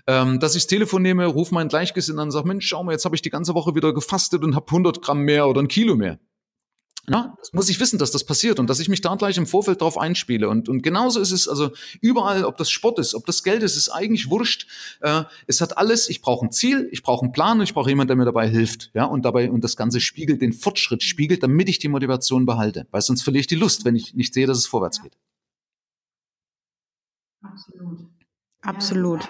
[0.06, 2.92] Ähm, dass ich das Telefon nehme, rufe meinen Gleichgesinnten an und sage, Mensch, schau mal,
[2.92, 5.68] jetzt habe ich die ganze Woche wieder gefastet und habe 100 Gramm mehr oder ein
[5.68, 6.20] Kilo mehr.
[7.10, 9.46] Ja, das muss ich wissen, dass das passiert und dass ich mich da gleich im
[9.46, 10.48] Vorfeld drauf einspiele.
[10.48, 13.76] Und, und genauso ist es, also überall, ob das Sport ist, ob das Geld ist,
[13.76, 14.68] ist eigentlich wurscht.
[15.02, 17.90] Äh, es hat alles, ich brauche ein Ziel, ich brauche einen Plan und ich brauche
[17.90, 18.90] jemanden, der mir dabei hilft.
[18.94, 22.88] Ja, und dabei, und das Ganze spiegelt, den Fortschritt spiegelt, damit ich die Motivation behalte.
[22.92, 25.18] Weil sonst verliere ich die Lust, wenn ich nicht sehe, dass es vorwärts geht.
[27.42, 28.13] Absolut.
[28.66, 29.28] Absolut.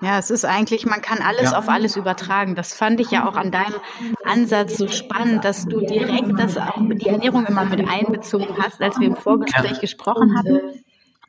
[0.00, 1.58] Ja, es ist eigentlich, man kann alles ja.
[1.58, 2.54] auf alles übertragen.
[2.54, 3.76] Das fand ich ja auch an deinem
[4.24, 8.98] Ansatz so spannend, dass du direkt das auch die Ernährung immer mit einbezogen hast, als
[8.98, 10.60] wir im Vorgespräch gesprochen hatten.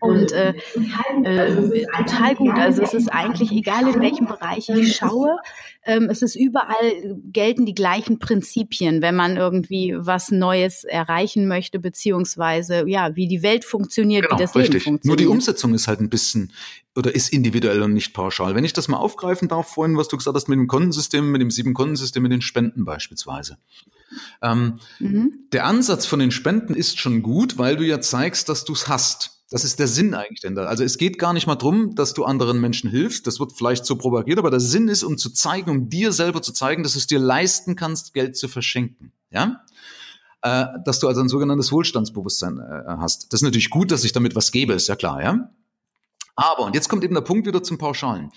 [0.04, 0.54] Und äh,
[1.24, 2.56] äh, total gut.
[2.58, 5.38] Also es ist eigentlich egal, in welchem Bereich ich schaue.
[5.86, 11.80] Ähm, es ist überall gelten die gleichen Prinzipien, wenn man irgendwie was Neues erreichen möchte,
[11.80, 14.74] beziehungsweise ja, wie die Welt funktioniert, genau, wie das richtig.
[14.74, 15.06] Leben funktioniert.
[15.06, 16.52] Nur die Umsetzung ist halt ein bisschen
[16.96, 18.56] oder ist individuell und nicht pauschal.
[18.56, 21.42] Wenn ich das mal aufgreifen darf, vorhin, was du gesagt hast mit dem Kontensystem, mit
[21.42, 23.58] dem sieben Kontensystem, mit den Spenden beispielsweise.
[24.42, 25.48] Ähm, mhm.
[25.54, 28.88] Der Ansatz von den Spenden ist schon gut, weil du ja zeigst, dass du es
[28.88, 29.33] hast.
[29.54, 30.66] Das ist der Sinn eigentlich denn da.
[30.66, 33.28] Also es geht gar nicht mal drum, dass du anderen Menschen hilfst.
[33.28, 36.42] Das wird vielleicht so propagiert, aber der Sinn ist, um zu zeigen, um dir selber
[36.42, 39.12] zu zeigen, dass du es dir leisten kannst, Geld zu verschenken.
[39.30, 39.64] Ja?
[40.42, 43.32] Äh, dass du also ein sogenanntes Wohlstandsbewusstsein äh, hast.
[43.32, 45.52] Das ist natürlich gut, dass ich damit was gebe, ist ja klar, ja?
[46.36, 48.32] Aber, und jetzt kommt eben der Punkt wieder zum Pauschalen.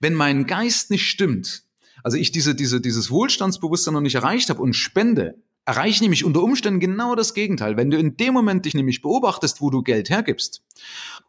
[0.00, 1.62] Wenn mein Geist nicht stimmt,
[2.02, 6.42] also ich diese, diese, dieses Wohlstandsbewusstsein noch nicht erreicht habe und spende, erreiche nämlich unter
[6.42, 7.76] Umständen genau das Gegenteil.
[7.76, 10.62] Wenn du in dem Moment dich nämlich beobachtest, wo du Geld hergibst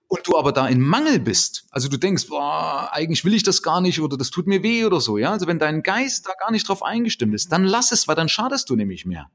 [0.07, 3.63] und du aber da in Mangel bist, also du denkst, boah, eigentlich will ich das
[3.63, 6.33] gar nicht oder das tut mir weh oder so, ja, also wenn dein Geist da
[6.39, 9.29] gar nicht drauf eingestimmt ist, dann lass es, weil dann schadest du nämlich mehr.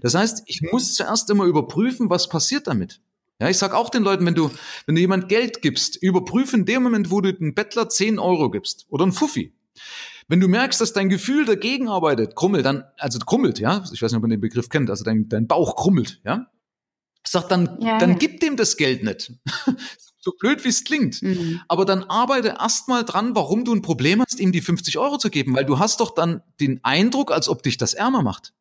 [0.00, 3.00] Das heißt, ich muss zuerst immer überprüfen, was passiert damit.
[3.38, 4.50] Ja, ich sag auch den Leuten, wenn du,
[4.86, 8.50] wenn du jemand Geld gibst, überprüfe in dem Moment, wo du den Bettler 10 Euro
[8.50, 9.52] gibst oder ein Fuffi.
[10.28, 14.10] Wenn du merkst, dass dein Gefühl dagegen arbeitet, krummelt, dann, also krummelt, ja, ich weiß
[14.10, 16.46] nicht, ob man den Begriff kennt, also dein, dein Bauch krummelt, ja,
[17.24, 18.16] sag dann, ja, dann ja.
[18.16, 19.32] gib dem das Geld nicht.
[20.18, 21.22] so blöd wie es klingt.
[21.22, 21.60] Mhm.
[21.68, 25.30] Aber dann arbeite erstmal dran, warum du ein Problem hast, ihm die 50 Euro zu
[25.30, 28.52] geben, weil du hast doch dann den Eindruck, als ob dich das ärmer macht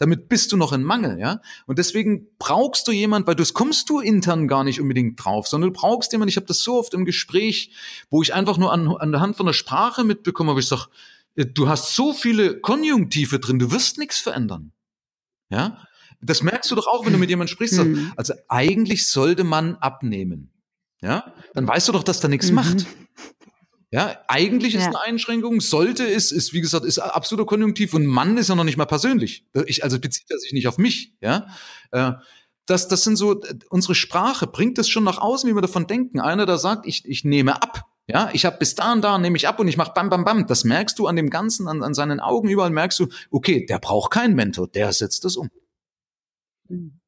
[0.00, 1.42] damit bist du noch in Mangel, ja.
[1.66, 5.74] Und deswegen brauchst du jemand, weil das kommst du intern gar nicht unbedingt drauf, sondern
[5.74, 7.72] du brauchst jemand, ich habe das so oft im Gespräch,
[8.08, 10.86] wo ich einfach nur an, an der Hand von der Sprache mitbekomme, wo ich sage,
[11.36, 14.72] äh, du hast so viele Konjunktive drin, du wirst nichts verändern.
[15.50, 15.86] Ja,
[16.22, 17.78] das merkst du doch auch, wenn du mit jemandem sprichst.
[17.78, 18.12] Mhm.
[18.16, 20.50] Also eigentlich sollte man abnehmen.
[21.02, 22.54] Ja, dann weißt du doch, dass da nichts mhm.
[22.54, 22.86] macht.
[23.92, 24.88] Ja, eigentlich ist ja.
[24.88, 28.64] eine Einschränkung, sollte es, ist, wie gesagt, ist absoluter Konjunktiv und Mann ist ja noch
[28.64, 29.46] nicht mal persönlich.
[29.66, 31.48] Ich, also bezieht er sich nicht auf mich, ja.
[31.90, 32.12] Äh,
[32.66, 36.20] das, das sind so, unsere Sprache bringt es schon nach außen, wie wir davon denken.
[36.20, 37.84] Einer, der sagt, ich, ich nehme ab.
[38.06, 40.24] Ja, ich habe bis da und da nehme ich ab und ich mache bam, bam,
[40.24, 40.46] bam.
[40.46, 43.80] Das merkst du an dem Ganzen, an, an seinen Augen überall merkst du, okay, der
[43.80, 45.50] braucht keinen Mentor, der setzt das um.
[46.68, 46.99] Mhm.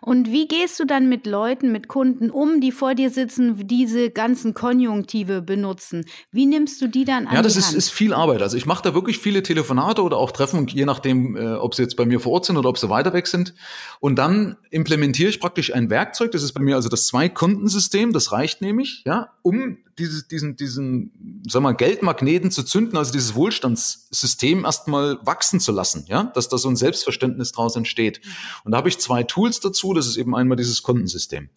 [0.00, 4.10] Und wie gehst du dann mit Leuten, mit Kunden um, die vor dir sitzen, diese
[4.10, 6.04] ganzen Konjunktive benutzen?
[6.30, 7.34] Wie nimmst du die dann an?
[7.34, 8.42] Ja, das ist, ist, viel Arbeit.
[8.42, 11.82] Also ich mache da wirklich viele Telefonate oder auch Treffen, je nachdem, äh, ob sie
[11.82, 13.54] jetzt bei mir vor Ort sind oder ob sie weiter weg sind.
[14.00, 16.32] Und dann implementiere ich praktisch ein Werkzeug.
[16.32, 18.12] Das ist bei mir also das Zwei-Kundensystem.
[18.12, 23.34] Das reicht nämlich, ja, um dieses, diesen, diesen, sag mal, Geldmagneten zu zünden, also dieses
[23.34, 28.20] Wohlstandssystem erstmal wachsen zu lassen, ja, dass da so ein Selbstverständnis draus entsteht.
[28.64, 29.94] Und da habe ich zwei Tools dazu.
[29.94, 31.48] Das ist eben einmal dieses Kontensystem.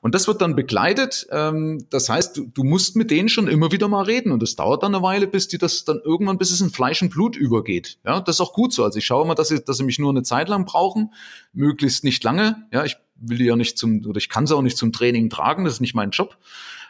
[0.00, 1.26] Und das wird dann begleitet.
[1.30, 4.32] Ähm, das heißt, du, du musst mit denen schon immer wieder mal reden.
[4.32, 7.02] Und es dauert dann eine Weile, bis die das dann irgendwann, bis es in Fleisch
[7.02, 7.98] und Blut übergeht.
[8.04, 8.84] Ja, das ist auch gut so.
[8.84, 11.12] Also ich schaue mal, dass sie, dass sie mich nur eine Zeit lang brauchen,
[11.52, 12.66] möglichst nicht lange.
[12.72, 15.30] Ja, ich will die ja nicht zum, oder ich kann sie auch nicht zum Training
[15.30, 16.36] tragen, das ist nicht mein Job.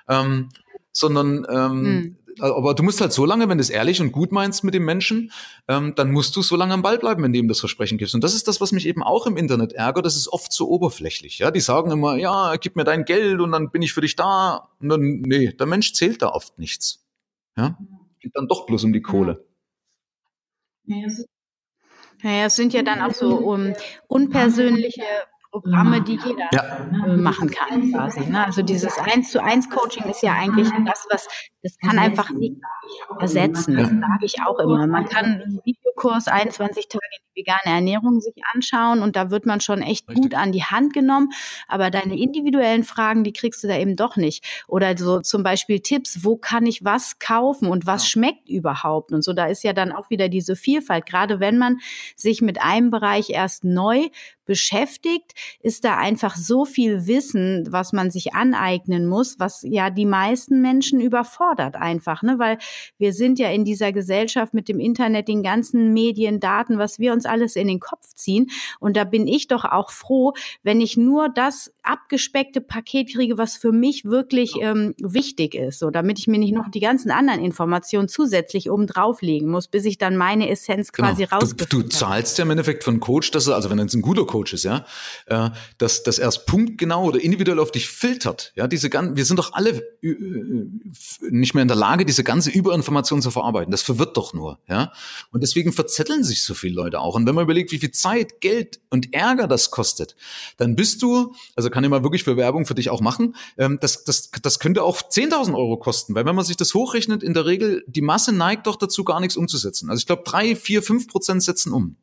[0.08, 0.48] Ähm,
[0.92, 2.42] sondern ähm, hm.
[2.42, 4.84] aber du musst halt so lange, wenn du es ehrlich und gut meinst mit dem
[4.84, 5.32] Menschen,
[5.68, 8.14] ähm, dann musst du so lange am Ball bleiben, wenn du ihm das Versprechen gibst.
[8.14, 10.06] Und das ist das, was mich eben auch im Internet ärgert.
[10.06, 11.38] Das ist oft so oberflächlich.
[11.38, 14.16] Ja, die sagen immer, ja, gib mir dein Geld und dann bin ich für dich
[14.16, 14.68] da.
[14.80, 17.04] Und dann, nee, der Mensch zählt da oft nichts.
[17.56, 17.76] Ja,
[18.20, 19.44] geht dann doch bloß um die Kohle.
[22.22, 23.74] Naja, es sind ja dann auch so um,
[24.06, 25.02] unpersönliche
[25.52, 27.06] Programme, die jeder ja.
[27.06, 28.20] Äh, machen kann, quasi.
[28.20, 28.46] Ne?
[28.46, 31.28] Also dieses Eins zu eins Coaching ist ja eigentlich das, was
[31.62, 32.56] das kann einfach nicht
[33.20, 33.76] ersetzen.
[33.76, 34.86] Das sage ich auch immer.
[34.88, 39.46] Man kann einen Videokurs 21 Tage in die vegane Ernährung sich anschauen und da wird
[39.46, 41.30] man schon echt gut an die Hand genommen.
[41.68, 44.44] Aber deine individuellen Fragen, die kriegst du da eben doch nicht.
[44.66, 48.08] Oder so zum Beispiel Tipps, wo kann ich was kaufen und was ja.
[48.08, 49.12] schmeckt überhaupt?
[49.12, 51.06] Und so, da ist ja dann auch wieder diese Vielfalt.
[51.06, 51.78] Gerade wenn man
[52.16, 54.08] sich mit einem Bereich erst neu
[54.44, 60.06] beschäftigt, ist da einfach so viel Wissen, was man sich aneignen muss, was ja die
[60.06, 62.38] meisten Menschen überfordert einfach, ne?
[62.38, 62.58] Weil
[62.98, 67.12] wir sind ja in dieser Gesellschaft mit dem Internet, den ganzen Medien, Daten, was wir
[67.12, 68.50] uns alles in den Kopf ziehen.
[68.80, 73.56] Und da bin ich doch auch froh, wenn ich nur das abgespeckte Paket kriege, was
[73.56, 77.44] für mich wirklich ähm, wichtig ist, so damit ich mir nicht noch die ganzen anderen
[77.44, 81.08] Informationen zusätzlich oben drauflegen muss, bis ich dann meine Essenz genau.
[81.08, 81.42] quasi genau.
[81.42, 81.54] habe.
[81.54, 84.24] Du, du zahlst ja im Endeffekt von Coach, dass er, also wenn es ein guter
[84.32, 84.86] Coach ist, ja,
[85.26, 88.52] äh, dass das erst punktgenau oder individuell auf dich filtert.
[88.56, 90.16] Ja, diese ganzen, wir sind doch alle äh,
[91.28, 93.70] nicht mehr in der Lage, diese ganze Überinformation zu verarbeiten.
[93.70, 94.58] Das verwirrt doch nur.
[94.68, 94.90] Ja,
[95.32, 97.14] und deswegen verzetteln sich so viele Leute auch.
[97.14, 100.16] Und wenn man überlegt, wie viel Zeit, Geld und Ärger das kostet,
[100.56, 103.76] dann bist du, also kann ich mal wirklich für Werbung für dich auch machen, ähm,
[103.82, 107.34] das, das, das könnte auch 10.000 Euro kosten, weil wenn man sich das hochrechnet, in
[107.34, 109.90] der Regel die Masse neigt doch dazu, gar nichts umzusetzen.
[109.90, 111.96] Also ich glaube, drei, vier, fünf Prozent setzen um.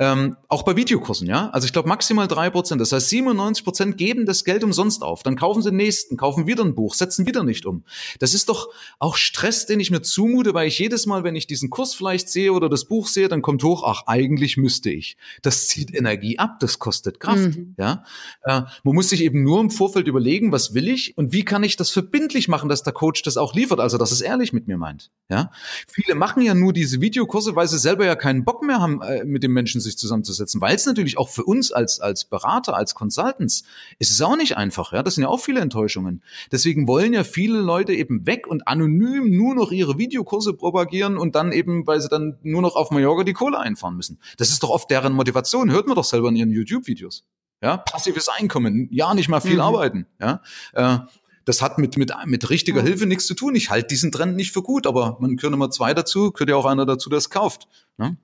[0.00, 1.50] Ähm, auch bei Videokursen, ja.
[1.50, 2.80] Also ich glaube maximal drei Prozent.
[2.80, 5.22] Das heißt, 97 Prozent geben das Geld umsonst auf.
[5.22, 7.84] Dann kaufen sie den nächsten, kaufen wieder ein Buch, setzen wieder nicht um.
[8.18, 8.68] Das ist doch
[8.98, 12.28] auch Stress, den ich mir zumute, weil ich jedes Mal, wenn ich diesen Kurs vielleicht
[12.28, 15.16] sehe oder das Buch sehe, dann kommt hoch, ach, eigentlich müsste ich.
[15.42, 17.56] Das zieht Energie ab, das kostet Kraft.
[17.56, 17.74] Mhm.
[17.78, 18.04] Ja,
[18.44, 21.64] äh, man muss sich eben nur im Vorfeld überlegen, was will ich und wie kann
[21.64, 24.68] ich das verbindlich machen, dass der Coach das auch liefert, also dass es ehrlich mit
[24.68, 25.10] mir meint.
[25.28, 25.50] Ja,
[25.86, 29.24] viele machen ja nur diese Videokurse, weil sie selber ja keinen Bock mehr haben, äh,
[29.24, 32.94] mit dem Menschen sich zusammenzusetzen, weil es natürlich auch für uns als als Berater, als
[32.94, 33.64] Consultants,
[33.98, 34.92] ist es auch nicht einfach.
[34.92, 36.22] Ja, das sind ja auch viele Enttäuschungen.
[36.52, 41.34] Deswegen wollen ja viele Leute eben weg und anonym nur noch ihre Videokurse propagieren und
[41.34, 44.18] dann eben, weil sie dann nur noch auf Mallorca die Kohle einfahren müssen.
[44.38, 45.70] Das ist doch oft deren Motivation.
[45.70, 47.24] Hört man doch selber in ihren YouTube-Videos.
[47.62, 49.60] Ja, passives Einkommen, ja, nicht mal viel mhm.
[49.60, 50.06] arbeiten.
[50.18, 50.98] Ja, äh,
[51.44, 53.54] das hat mit, mit, mit richtiger Hilfe nichts zu tun.
[53.54, 56.56] Ich halte diesen Trend nicht für gut, aber man gehört immer zwei dazu, gehört ja
[56.56, 57.68] auch einer dazu, der es kauft.
[57.98, 58.16] Ne?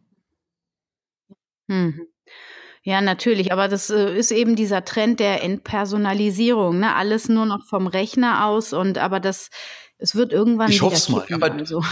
[1.67, 2.07] Mhm.
[2.87, 6.95] Ja, natürlich, aber das äh, ist eben dieser Trend der Entpersonalisierung, ne?
[6.95, 9.51] Alles nur noch vom Rechner aus und aber das
[9.99, 11.83] es wird irgendwann ich hoffe mal, aber also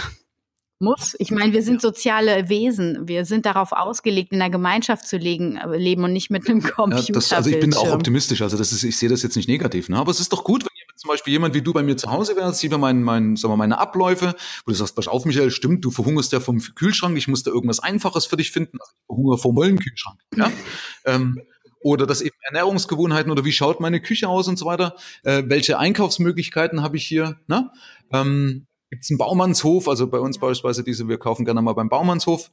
[0.78, 1.16] muss.
[1.18, 3.08] Ich meine, wir sind soziale Wesen.
[3.08, 6.62] Wir sind darauf ausgelegt, in der Gemeinschaft zu legen, äh, leben und nicht mit einem
[6.62, 7.02] Computer.
[7.08, 8.42] Ja, das, also ich bin auch optimistisch.
[8.42, 9.88] Also das ist, ich sehe das jetzt nicht negativ.
[9.88, 9.96] Ne?
[9.96, 12.36] Aber es ist doch gut, wenn zum Beispiel jemand wie du bei mir zu Hause
[12.36, 15.50] wärst, sieht man mein, mein, sagen wir, meine Abläufe, wo du sagst, pass auf, Michael,
[15.50, 18.78] stimmt, du verhungerst ja vom Kühlschrank, ich muss da irgendwas Einfaches für dich finden.
[18.80, 20.18] Also ich verhungere vom Möllenkühlschrank.
[20.36, 20.50] Ja?
[21.04, 21.40] ähm,
[21.80, 24.96] oder das eben Ernährungsgewohnheiten oder wie schaut meine Küche aus und so weiter.
[25.22, 27.36] Äh, welche Einkaufsmöglichkeiten habe ich hier?
[27.46, 27.70] Ne?
[28.10, 29.88] Ähm, Gibt es einen Baumannshof?
[29.88, 32.50] Also bei uns beispielsweise diese, wir kaufen gerne mal beim Baumannshof.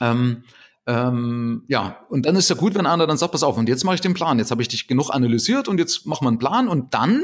[0.00, 0.44] Ähm,
[0.86, 3.84] ähm, ja, und dann ist ja gut, wenn einer dann sagt, pass auf, und jetzt
[3.84, 4.38] mache ich den Plan.
[4.38, 7.22] Jetzt habe ich dich genug analysiert und jetzt machen wir einen Plan und dann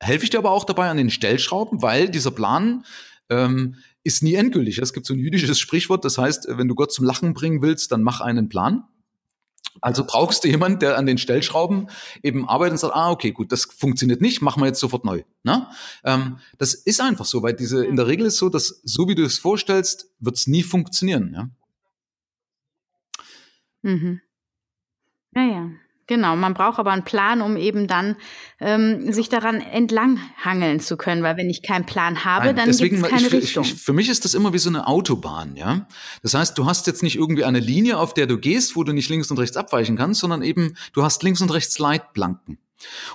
[0.00, 2.84] helfe ich dir aber auch dabei an den Stellschrauben, weil dieser Plan
[3.28, 4.78] ähm, ist nie endgültig.
[4.78, 7.92] Es gibt so ein jüdisches Sprichwort, das heißt, wenn du Gott zum Lachen bringen willst,
[7.92, 8.84] dann mach einen Plan.
[9.82, 11.88] Also brauchst du jemanden, der an den Stellschrauben
[12.22, 15.22] eben arbeitet und sagt, ah, okay, gut, das funktioniert nicht, machen wir jetzt sofort neu.
[15.44, 15.66] Ne?
[16.04, 19.14] Ähm, das ist einfach so, weil diese, in der Regel ist so, dass so wie
[19.14, 21.32] du es vorstellst, wird es nie funktionieren.
[21.34, 21.50] Ja?
[23.82, 24.20] Mhm.
[25.34, 25.70] Ja, ja.
[26.10, 28.16] Genau, man braucht aber einen Plan, um eben dann
[28.58, 32.92] ähm, sich daran entlanghangeln zu können, weil wenn ich keinen Plan habe, Nein, dann gibt
[32.94, 33.62] es keine ich, Richtung.
[33.62, 35.86] Ich, für mich ist das immer wie so eine Autobahn, ja.
[36.24, 38.92] Das heißt, du hast jetzt nicht irgendwie eine Linie, auf der du gehst, wo du
[38.92, 42.58] nicht links und rechts abweichen kannst, sondern eben du hast links und rechts Leitplanken.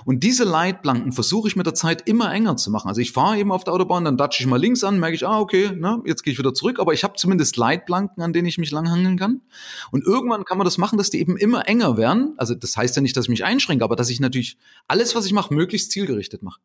[0.04, 2.88] Und diese Leitplanken versuche ich mit der Zeit immer enger zu machen.
[2.88, 5.26] Also ich fahre eben auf der Autobahn, dann datsche ich mal links an, merke ich,
[5.26, 8.46] ah, okay, na, jetzt gehe ich wieder zurück, aber ich habe zumindest Leitplanken, an denen
[8.46, 9.42] ich mich langhangeln kann.
[9.90, 12.34] Und irgendwann kann man das machen, dass die eben immer enger werden.
[12.36, 14.56] Also das heißt ja nicht, dass ich mich einschränke, aber dass ich natürlich
[14.88, 16.60] alles, was ich mache, möglichst zielgerichtet mache.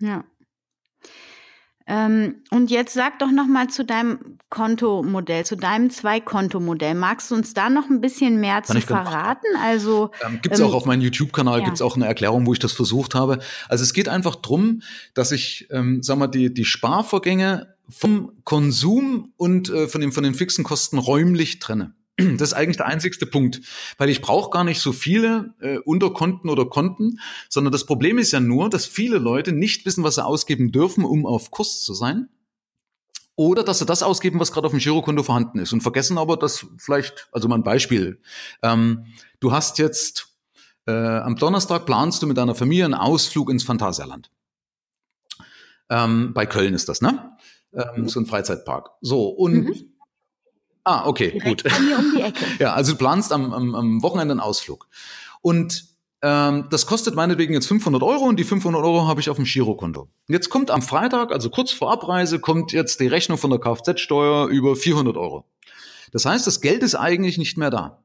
[0.00, 0.24] Ja.
[1.90, 6.94] Ähm, und jetzt sag doch noch mal zu deinem Kontomodell, zu deinem Zwei-Konto-Modell.
[6.94, 9.46] Magst du uns da noch ein bisschen mehr zu verraten?
[9.62, 11.64] Also ähm, gibt es ähm, auch auf meinem YouTube-Kanal ja.
[11.64, 13.38] gibt es auch eine Erklärung, wo ich das versucht habe.
[13.68, 14.82] Also es geht einfach drum,
[15.14, 20.24] dass ich, ähm, sag mal, die die Sparvorgänge vom Konsum und äh, von den von
[20.24, 21.94] den fixen Kosten räumlich trenne.
[22.18, 23.60] Das ist eigentlich der einzigste Punkt,
[23.96, 28.32] weil ich brauche gar nicht so viele äh, Unterkonten oder Konten, sondern das Problem ist
[28.32, 31.94] ja nur, dass viele Leute nicht wissen, was sie ausgeben dürfen, um auf Kurs zu
[31.94, 32.28] sein.
[33.36, 36.36] Oder dass sie das ausgeben, was gerade auf dem Girokonto vorhanden ist und vergessen aber,
[36.36, 38.20] dass vielleicht, also mal ein Beispiel,
[38.62, 39.06] ähm,
[39.38, 40.36] du hast jetzt
[40.88, 44.32] äh, am Donnerstag planst du mit deiner Familie einen Ausflug ins Phantasialand.
[45.88, 47.36] Ähm, bei Köln ist das, ne?
[47.72, 48.90] Ähm, so ein Freizeitpark.
[49.02, 49.97] So, und mhm
[50.88, 51.70] Ah, okay, Direkt gut.
[51.70, 52.44] Bei mir um die Ecke.
[52.58, 54.88] ja, also du planst am, am, am Wochenende einen Ausflug.
[55.42, 55.84] Und
[56.22, 59.44] ähm, das kostet meinetwegen jetzt 500 Euro und die 500 Euro habe ich auf dem
[59.44, 60.08] Girokonto.
[60.28, 64.48] Jetzt kommt am Freitag, also kurz vor Abreise, kommt jetzt die Rechnung von der Kfz-Steuer
[64.48, 65.44] über 400 Euro.
[66.10, 68.02] Das heißt, das Geld ist eigentlich nicht mehr da.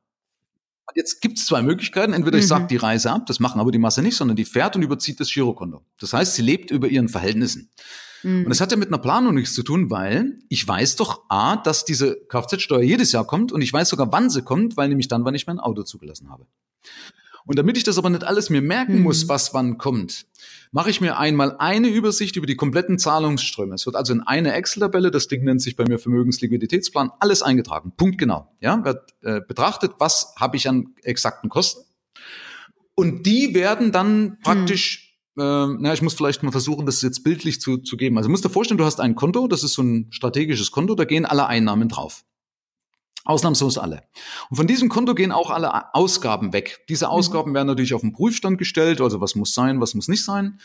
[0.93, 2.11] Jetzt gibt es zwei Möglichkeiten.
[2.11, 2.49] Entweder ich mhm.
[2.49, 5.21] sage die Reise ab, das machen aber die Masse nicht, sondern die fährt und überzieht
[5.21, 5.85] das Girokonto.
[6.01, 7.71] Das heißt, sie lebt über ihren Verhältnissen.
[8.23, 8.45] Mhm.
[8.45, 11.57] Und das hat ja mit einer Planung nichts zu tun, weil ich weiß doch A,
[11.57, 15.07] dass diese Kfz-Steuer jedes Jahr kommt und ich weiß sogar, wann sie kommt, weil nämlich
[15.07, 16.47] dann, wann ich mein Auto zugelassen habe.
[17.45, 19.03] Und damit ich das aber nicht alles mir merken mhm.
[19.03, 20.25] muss, was wann kommt,
[20.71, 23.75] mache ich mir einmal eine Übersicht über die kompletten Zahlungsströme.
[23.75, 27.91] Es wird also in eine Excel-Tabelle, das Ding nennt sich bei mir Vermögensliquiditätsplan, alles eingetragen.
[27.97, 28.49] Punkt genau.
[28.61, 31.83] Ja, wird äh, betrachtet, was habe ich an exakten Kosten.
[32.95, 37.59] Und die werden dann praktisch äh, na, ich muss vielleicht mal versuchen, das jetzt bildlich
[37.59, 38.17] zu, zu geben.
[38.17, 41.05] Also musst dir vorstellen, du hast ein Konto, das ist so ein strategisches Konto, da
[41.05, 42.23] gehen alle Einnahmen drauf.
[43.25, 44.03] Ausnahmslos alle.
[44.49, 46.81] Und von diesem Konto gehen auch alle Ausgaben weg.
[46.89, 47.11] Diese mhm.
[47.11, 47.55] Ausgaben mhm.
[47.55, 50.59] werden natürlich auf den Prüfstand gestellt, also was muss sein, was muss nicht sein.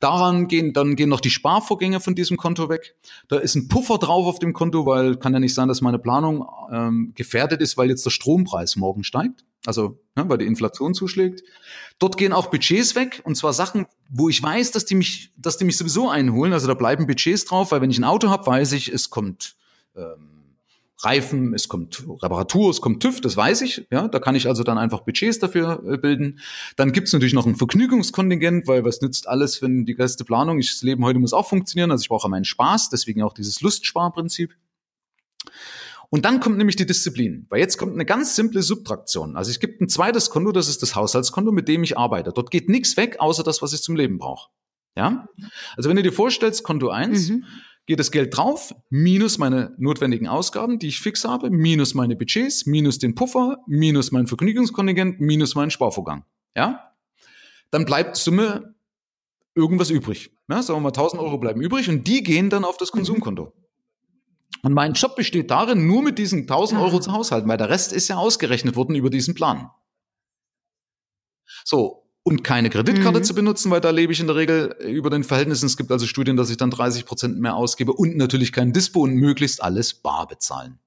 [0.00, 2.96] Daran gehen, dann gehen noch die Sparvorgänge von diesem Konto weg.
[3.28, 6.00] Da ist ein Puffer drauf auf dem Konto, weil kann ja nicht sein, dass meine
[6.00, 9.44] Planung ähm, gefährdet ist, weil jetzt der Strompreis morgen steigt.
[9.66, 11.42] Also, ja, weil die Inflation zuschlägt.
[11.98, 15.58] Dort gehen auch Budgets weg, und zwar Sachen, wo ich weiß, dass die mich, dass
[15.58, 16.52] die mich sowieso einholen.
[16.52, 19.56] Also da bleiben Budgets drauf, weil wenn ich ein Auto habe, weiß ich, es kommt
[19.94, 20.56] ähm,
[21.02, 23.86] Reifen, es kommt Reparatur, es kommt TÜV, das weiß ich.
[23.90, 26.40] Ja, da kann ich also dann einfach Budgets dafür äh, bilden.
[26.76, 30.70] Dann gibt's natürlich noch ein Vergnügungskontingent, weil was nützt alles, wenn die ganze Planung, ich,
[30.70, 31.90] das Leben heute muss auch funktionieren.
[31.90, 34.54] Also ich brauche meinen Spaß, deswegen auch dieses Lustsparprinzip.
[36.10, 39.36] Und dann kommt nämlich die Disziplin, weil jetzt kommt eine ganz simple Subtraktion.
[39.36, 42.32] Also es gibt ein zweites Konto, das ist das Haushaltskonto, mit dem ich arbeite.
[42.34, 44.50] Dort geht nichts weg, außer das, was ich zum Leben brauche.
[44.96, 45.28] Ja?
[45.76, 47.44] Also wenn du dir vorstellst, Konto eins mhm
[47.90, 52.64] geht das Geld drauf, minus meine notwendigen Ausgaben, die ich fix habe, minus meine Budgets,
[52.64, 56.24] minus den Puffer, minus mein Vergnügungskontingent, minus meinen Sparvorgang.
[56.56, 56.92] Ja?
[57.72, 58.76] Dann bleibt Summe
[59.56, 60.30] irgendwas übrig.
[60.48, 63.52] Ja, sagen wir mal, 1000 Euro bleiben übrig und die gehen dann auf das Konsumkonto.
[64.62, 67.92] Und mein Job besteht darin, nur mit diesen 1000 Euro zu haushalten, weil der Rest
[67.92, 69.70] ist ja ausgerechnet worden über diesen Plan.
[71.64, 73.24] So, und keine Kreditkarte mhm.
[73.24, 75.66] zu benutzen, weil da lebe ich in der Regel über den Verhältnissen.
[75.66, 79.00] Es gibt also Studien, dass ich dann 30 Prozent mehr ausgebe und natürlich kein Dispo
[79.00, 80.78] und möglichst alles bar bezahlen.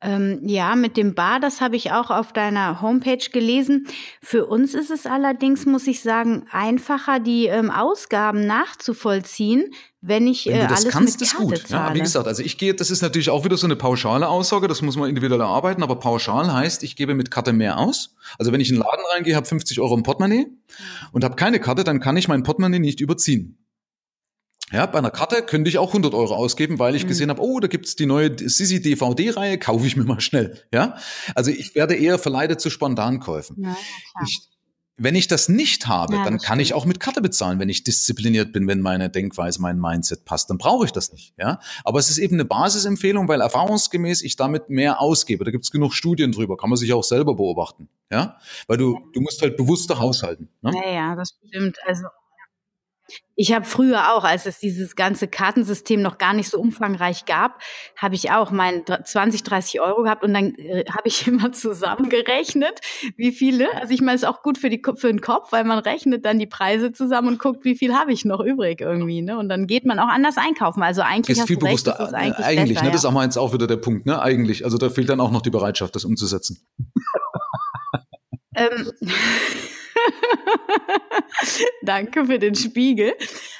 [0.00, 3.86] Ähm, ja, mit dem Bar, das habe ich auch auf deiner Homepage gelesen.
[4.20, 9.70] Für uns ist es allerdings, muss ich sagen, einfacher, die ähm, Ausgaben nachzuvollziehen,
[10.00, 11.68] wenn ich wenn du äh, das alles kannst, mit Karte ist gut.
[11.68, 11.88] Zahle.
[11.88, 14.68] Ja, wie gesagt, also ich gehe, das ist natürlich auch wieder so eine pauschale Aussage,
[14.68, 18.14] das muss man individuell erarbeiten, aber pauschal heißt, ich gebe mit Karte mehr aus.
[18.38, 20.46] Also wenn ich in den Laden reingehe, habe 50 Euro im Portemonnaie
[21.12, 23.63] und habe keine Karte, dann kann ich mein Portemonnaie nicht überziehen.
[24.72, 27.08] Ja, bei einer Karte könnte ich auch 100 Euro ausgeben, weil ich mhm.
[27.08, 30.62] gesehen habe, oh, da gibt's die neue Sisi DVD-Reihe, kaufe ich mir mal schnell.
[30.72, 30.96] Ja,
[31.34, 33.62] also ich werde eher verleitet zu Spontankäufen.
[33.62, 33.76] Ja,
[34.24, 34.48] ich,
[34.96, 36.60] wenn ich das nicht habe, ja, dann kann stimmt.
[36.62, 40.50] ich auch mit Karte bezahlen, wenn ich diszipliniert bin, wenn meine Denkweise, mein Mindset passt,
[40.50, 41.34] dann brauche ich das nicht.
[41.36, 45.44] Ja, aber es ist eben eine Basisempfehlung, weil erfahrungsgemäß ich damit mehr ausgebe.
[45.44, 47.88] Da gibt's genug Studien drüber, kann man sich auch selber beobachten.
[48.10, 50.48] Ja, weil du du musst halt bewusster haushalten.
[50.62, 50.72] Ne?
[50.74, 51.76] Ja, ja, das stimmt.
[51.86, 52.04] Also
[53.36, 57.60] ich habe früher auch, als es dieses ganze Kartensystem noch gar nicht so umfangreich gab,
[57.96, 62.80] habe ich auch mein 20, 30 Euro gehabt und dann äh, habe ich immer zusammengerechnet,
[63.16, 63.74] wie viele.
[63.80, 66.24] Also ich meine, es ist auch gut für, die, für den Kopf, weil man rechnet
[66.24, 69.20] dann die Preise zusammen und guckt, wie viel habe ich noch übrig irgendwie.
[69.20, 69.36] Ne?
[69.36, 70.82] Und dann geht man auch anders einkaufen.
[70.82, 71.98] Also eigentlich ist viel bewusster.
[71.98, 72.90] Recht, ist eigentlich, eigentlich besser, ne?
[72.92, 74.06] das ist auch jetzt auch wieder der Punkt.
[74.06, 74.20] Ne?
[74.20, 76.64] Eigentlich, also da fehlt dann auch noch die Bereitschaft, das umzusetzen.
[78.54, 78.92] ähm.
[81.82, 83.14] Danke für den Spiegel.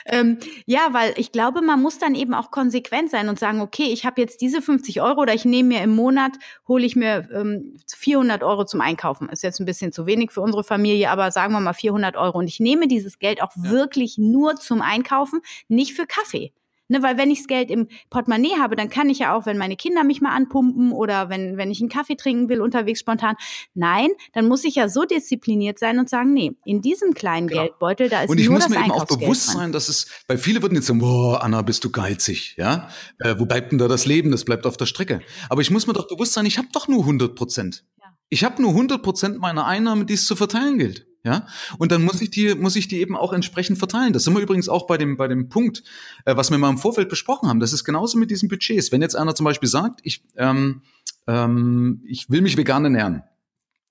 [0.07, 3.87] Ähm, ja, weil ich glaube, man muss dann eben auch konsequent sein und sagen, okay,
[3.93, 6.33] ich habe jetzt diese 50 Euro oder ich nehme mir im Monat,
[6.69, 9.29] hole ich mir ähm, 400 Euro zum Einkaufen.
[9.29, 12.39] Ist jetzt ein bisschen zu wenig für unsere Familie, aber sagen wir mal 400 Euro.
[12.39, 13.71] Und ich nehme dieses Geld auch ja.
[13.71, 16.53] wirklich nur zum Einkaufen, nicht für Kaffee.
[16.95, 19.59] Ne, weil wenn ich das Geld im Portemonnaie habe, dann kann ich ja auch, wenn
[19.59, 23.35] meine Kinder mich mal anpumpen oder wenn, wenn ich einen Kaffee trinken will unterwegs spontan.
[23.75, 27.63] Nein, dann muss ich ja so diszipliniert sein und sagen, nee, in diesem kleinen genau.
[27.63, 30.07] Geldbeutel, da ist Und ich nur muss das mir eben auch bewusst sein, dass es,
[30.29, 32.89] weil viele würden jetzt sagen, boah, Anna, bist du geizig, ja?
[33.19, 34.31] Äh, wo bleibt denn da das Leben?
[34.31, 35.21] Das bleibt auf der Strecke.
[35.49, 37.85] Aber ich muss mir doch bewusst sein, ich habe doch nur 100 Prozent.
[37.99, 38.05] Ja.
[38.29, 41.09] Ich habe nur 100 Prozent meiner Einnahmen, die es zu verteilen gilt.
[41.25, 41.47] Ja,
[41.79, 44.13] und dann muss ich die, muss ich die eben auch entsprechend verteilen.
[44.13, 45.83] Das sind wir übrigens auch bei dem, bei dem Punkt,
[46.27, 47.61] äh, was wir mal im Vorfeld besprochen haben.
[47.61, 48.93] Das ist genauso mit diesen Budgets.
[48.93, 50.83] Wenn jetzt einer zum Beispiel sagt, ich, ähm,
[51.27, 53.23] ähm, ich will mich vegan ernähren,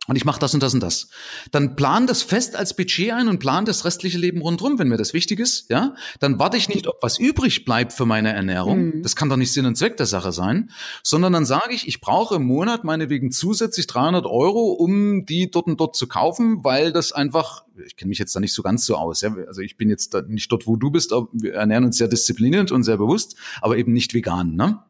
[0.08, 1.08] und ich mache das und das und das.
[1.52, 4.98] Dann plan das fest als Budget ein und plan das restliche Leben rundherum, wenn mir
[4.98, 5.96] das wichtig ist, ja.
[6.20, 8.86] Dann warte ich nicht, ob was übrig bleibt für meine Ernährung.
[8.86, 9.02] Mhm.
[9.02, 10.72] Das kann doch nicht Sinn und Zweck der Sache sein,
[11.04, 15.68] sondern dann sage ich, ich brauche im Monat meinetwegen zusätzlich 300 Euro, um die dort
[15.68, 18.86] und dort zu kaufen, weil das einfach, ich kenne mich jetzt da nicht so ganz
[18.86, 19.34] so aus, ja.
[19.48, 22.74] Also ich bin jetzt nicht dort, wo du bist, aber wir ernähren uns sehr diszipliniert
[22.74, 24.84] und sehr bewusst, aber eben nicht vegan, ne?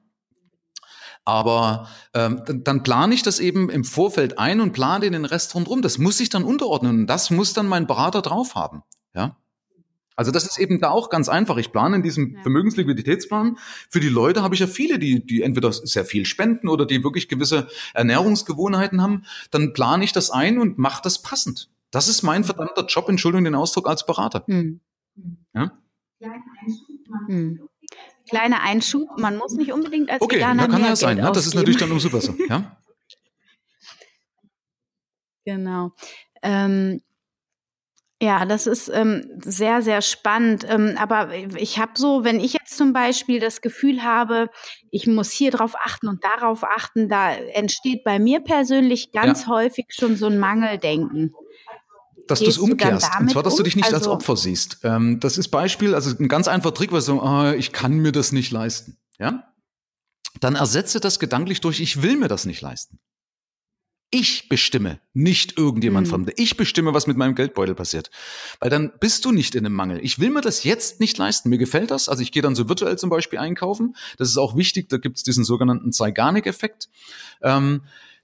[1.25, 5.55] Aber ähm, dann, dann plane ich das eben im Vorfeld ein und plane den Rest
[5.55, 5.81] rundherum.
[5.81, 8.83] Das muss ich dann unterordnen und das muss dann mein Berater drauf haben.
[9.15, 9.37] Ja.
[10.15, 11.57] Also das ist eben da auch ganz einfach.
[11.57, 12.41] Ich plane in diesem ja.
[12.41, 13.57] Vermögensliquiditätsplan.
[13.89, 17.03] Für die Leute habe ich ja viele, die, die entweder sehr viel spenden oder die
[17.03, 19.23] wirklich gewisse Ernährungsgewohnheiten haben.
[19.49, 21.69] Dann plane ich das ein und mache das passend.
[21.91, 24.43] Das ist mein verdammter Job, Entschuldigung den Ausdruck, als Berater.
[24.47, 24.81] Hm.
[25.53, 25.71] Ja?
[27.27, 27.69] Hm.
[28.29, 31.17] Kleiner Einschub, man muss nicht unbedingt als okay, Veganer Okay, kann mehr ja sein.
[31.17, 31.33] Geld Ne?
[31.33, 32.33] Das ist natürlich dann umso besser.
[32.49, 32.77] Ja?
[35.45, 35.91] Genau.
[36.41, 37.01] Ähm,
[38.21, 40.65] ja, das ist ähm, sehr, sehr spannend.
[40.69, 44.49] Ähm, aber ich habe so, wenn ich jetzt zum Beispiel das Gefühl habe,
[44.91, 49.47] ich muss hier drauf achten und darauf achten, da entsteht bei mir persönlich ganz ja.
[49.49, 51.33] häufig schon so ein Mangeldenken
[52.27, 53.09] dass du es umkehrst.
[53.19, 54.79] Und zwar, dass du dich nicht also, als Opfer siehst.
[54.83, 58.11] Ähm, das ist Beispiel, also ein ganz einfacher Trick, weil so, oh, ich kann mir
[58.11, 58.97] das nicht leisten.
[59.19, 59.53] Ja?
[60.39, 62.99] Dann ersetze das gedanklich durch, ich will mir das nicht leisten.
[64.15, 66.11] Ich bestimme, nicht irgendjemand mhm.
[66.11, 66.33] Fremde.
[66.35, 68.11] Ich bestimme, was mit meinem Geldbeutel passiert.
[68.59, 69.99] Weil dann bist du nicht in einem Mangel.
[70.03, 71.49] Ich will mir das jetzt nicht leisten.
[71.49, 72.07] Mir gefällt das.
[72.09, 73.95] Also ich gehe dann so virtuell zum Beispiel einkaufen.
[74.17, 74.87] Das ist auch wichtig.
[74.89, 76.89] Da gibt es diesen sogenannten Zeigarnik-Effekt.
[77.41, 77.81] Ähm,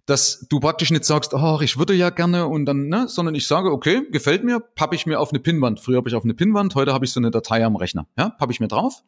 [0.09, 3.47] dass du praktisch nicht sagst, ach, ich würde ja gerne und dann, ne, sondern ich
[3.47, 5.79] sage, okay, gefällt mir, pappe ich mir auf eine Pinnwand.
[5.79, 8.29] Früher habe ich auf eine Pinnwand, heute habe ich so eine Datei am Rechner, ja,
[8.29, 9.03] pappe ich mir drauf.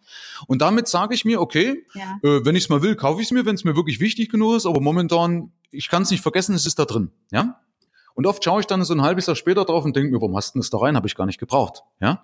[0.48, 2.20] Und damit sage ich mir, okay, ja.
[2.24, 4.30] äh, wenn ich es mal will, kaufe ich es mir, wenn es mir wirklich wichtig
[4.30, 7.60] genug ist, aber momentan, ich kann es nicht vergessen, es ist da drin, ja.
[8.14, 10.36] Und oft schaue ich dann so ein halbes Jahr später drauf und denke mir, warum
[10.36, 10.96] hast du das da rein?
[10.96, 12.24] Habe ich gar nicht gebraucht, ja.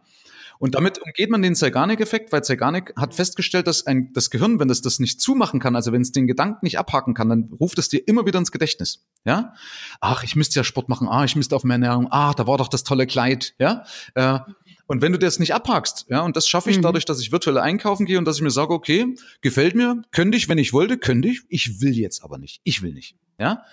[0.60, 4.70] Und damit umgeht man den Zeigarnik-Effekt, weil Zeigarnik hat festgestellt, dass ein, das Gehirn, wenn
[4.70, 7.78] es das nicht zumachen kann, also wenn es den Gedanken nicht abhaken kann, dann ruft
[7.78, 9.05] es dir immer wieder ins Gedächtnis.
[9.26, 9.53] Ja?
[10.01, 11.08] Ach, ich müsste ja Sport machen.
[11.08, 12.08] Ah, ich müsste auf mehr Ernährung.
[12.12, 13.53] Ah, da war doch das tolle Kleid.
[13.60, 13.84] Ja?
[14.16, 14.39] Äh,
[14.88, 16.82] und wenn du das nicht abhakst, ja, und das schaffe ich mhm.
[16.82, 20.38] dadurch, dass ich virtuell einkaufen gehe und dass ich mir sage, okay, gefällt mir, könnte
[20.38, 22.62] ich, wenn ich wollte, könnte ich, ich will jetzt aber nicht.
[22.64, 23.18] Ich will nicht.
[23.38, 23.64] Ja?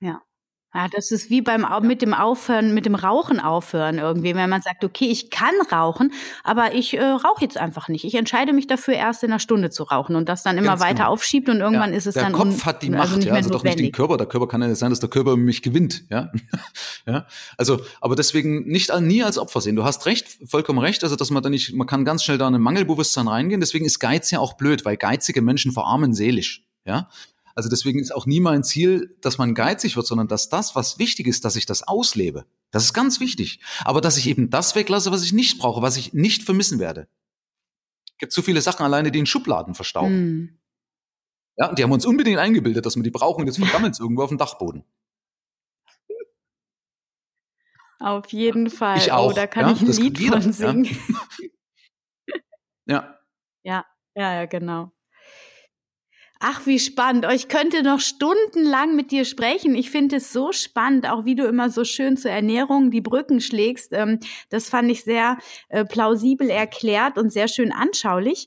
[0.00, 0.22] Ja.
[0.76, 4.60] Ja, das ist wie beim mit dem Aufhören, mit dem Rauchen aufhören irgendwie, wenn man
[4.60, 6.12] sagt, okay, ich kann rauchen,
[6.44, 8.04] aber ich äh, rauche jetzt einfach nicht.
[8.04, 10.82] Ich entscheide mich dafür, erst in einer Stunde zu rauchen und das dann immer Ganz
[10.82, 11.12] weiter genau.
[11.12, 13.26] aufschiebt und irgendwann ja, ist es der dann Der Kopf hat die also Macht, also,
[13.26, 14.18] ja, also doch nicht den Körper.
[14.18, 16.30] Der Körper kann ja nicht sein, dass der Körper mich gewinnt, ja.
[17.06, 17.26] ja.
[17.56, 19.76] Also, aber deswegen nicht nie als Opfer sehen.
[19.76, 21.02] Du hast recht, vollkommen recht.
[21.04, 23.60] Also, dass man da nicht, man kann ganz schnell da in ein Mangelbewusstsein reingehen.
[23.60, 26.66] Deswegen ist Geiz ja auch blöd, weil geizige Menschen verarmen seelisch.
[26.84, 27.08] Ja,
[27.56, 30.98] also deswegen ist auch nie mein Ziel, dass man geizig wird, sondern dass das, was
[30.98, 32.44] wichtig ist, dass ich das auslebe.
[32.70, 33.60] Das ist ganz wichtig.
[33.86, 37.08] Aber dass ich eben das weglasse, was ich nicht brauche, was ich nicht vermissen werde.
[38.12, 40.10] Es gibt so viele Sachen alleine, die in Schubladen verstauben.
[40.10, 40.58] Hm.
[41.56, 44.00] Ja, und die haben uns unbedingt eingebildet, dass wir die brauchen und jetzt vergammelt es
[44.00, 44.84] irgendwo auf dem Dachboden.
[47.98, 48.98] Auf jeden Fall.
[48.98, 49.30] Ich auch.
[49.30, 50.84] Oh, da kann ja, ich ein Lied von singen.
[52.84, 53.16] Ja.
[53.64, 53.86] ja.
[54.14, 54.92] Ja, ja, genau.
[56.48, 57.26] Ach, wie spannend.
[57.28, 59.74] Oh, ich könnte noch stundenlang mit dir sprechen.
[59.74, 63.40] Ich finde es so spannend, auch wie du immer so schön zur Ernährung die Brücken
[63.40, 63.92] schlägst.
[63.92, 65.38] Ähm, das fand ich sehr
[65.70, 68.46] äh, plausibel erklärt und sehr schön anschaulich.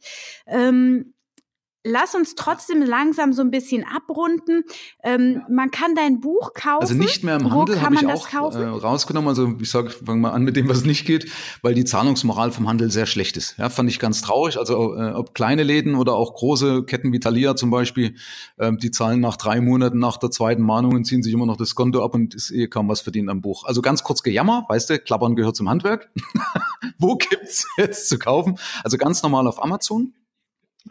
[1.86, 4.66] Lass uns trotzdem langsam so ein bisschen abrunden.
[5.02, 6.82] Ähm, man kann dein Buch kaufen.
[6.82, 9.30] Also nicht mehr im Handel habe ich auch äh, rausgenommen.
[9.30, 12.68] Also ich sage, fangen wir an mit dem, was nicht geht, weil die Zahlungsmoral vom
[12.68, 13.58] Handel sehr schlecht ist.
[13.58, 14.58] Ja, fand ich ganz traurig.
[14.58, 18.16] Also äh, ob kleine Läden oder auch große Ketten wie Thalia zum Beispiel,
[18.58, 21.58] äh, die zahlen nach drei Monaten nach der zweiten Mahnung und ziehen sich immer noch
[21.58, 23.64] das Konto ab und ist eh kaum was verdient am Buch.
[23.64, 26.10] Also ganz kurz Gejammer, weißt du, Klappern gehört zum Handwerk.
[26.98, 28.60] Wo gibt's jetzt zu kaufen?
[28.84, 30.14] Also ganz normal auf Amazon.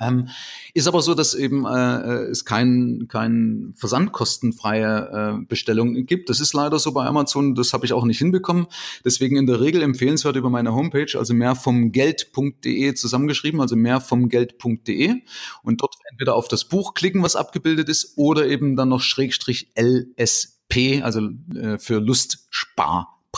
[0.01, 0.29] Ähm,
[0.75, 6.29] ist aber so, dass eben äh, äh, es kein, kein versandkostenfreie äh, Bestellung gibt.
[6.29, 8.67] Das ist leider so bei Amazon, das habe ich auch nicht hinbekommen.
[9.05, 14.01] Deswegen in der Regel empfehlenswert über meine Homepage, also mehr vom Geld.de zusammengeschrieben, also mehr
[14.01, 15.23] vom Geld.de
[15.63, 19.73] und dort entweder auf das Buch klicken, was abgebildet ist, oder eben dann noch Schrägstrich
[19.77, 21.99] LSP, also äh, für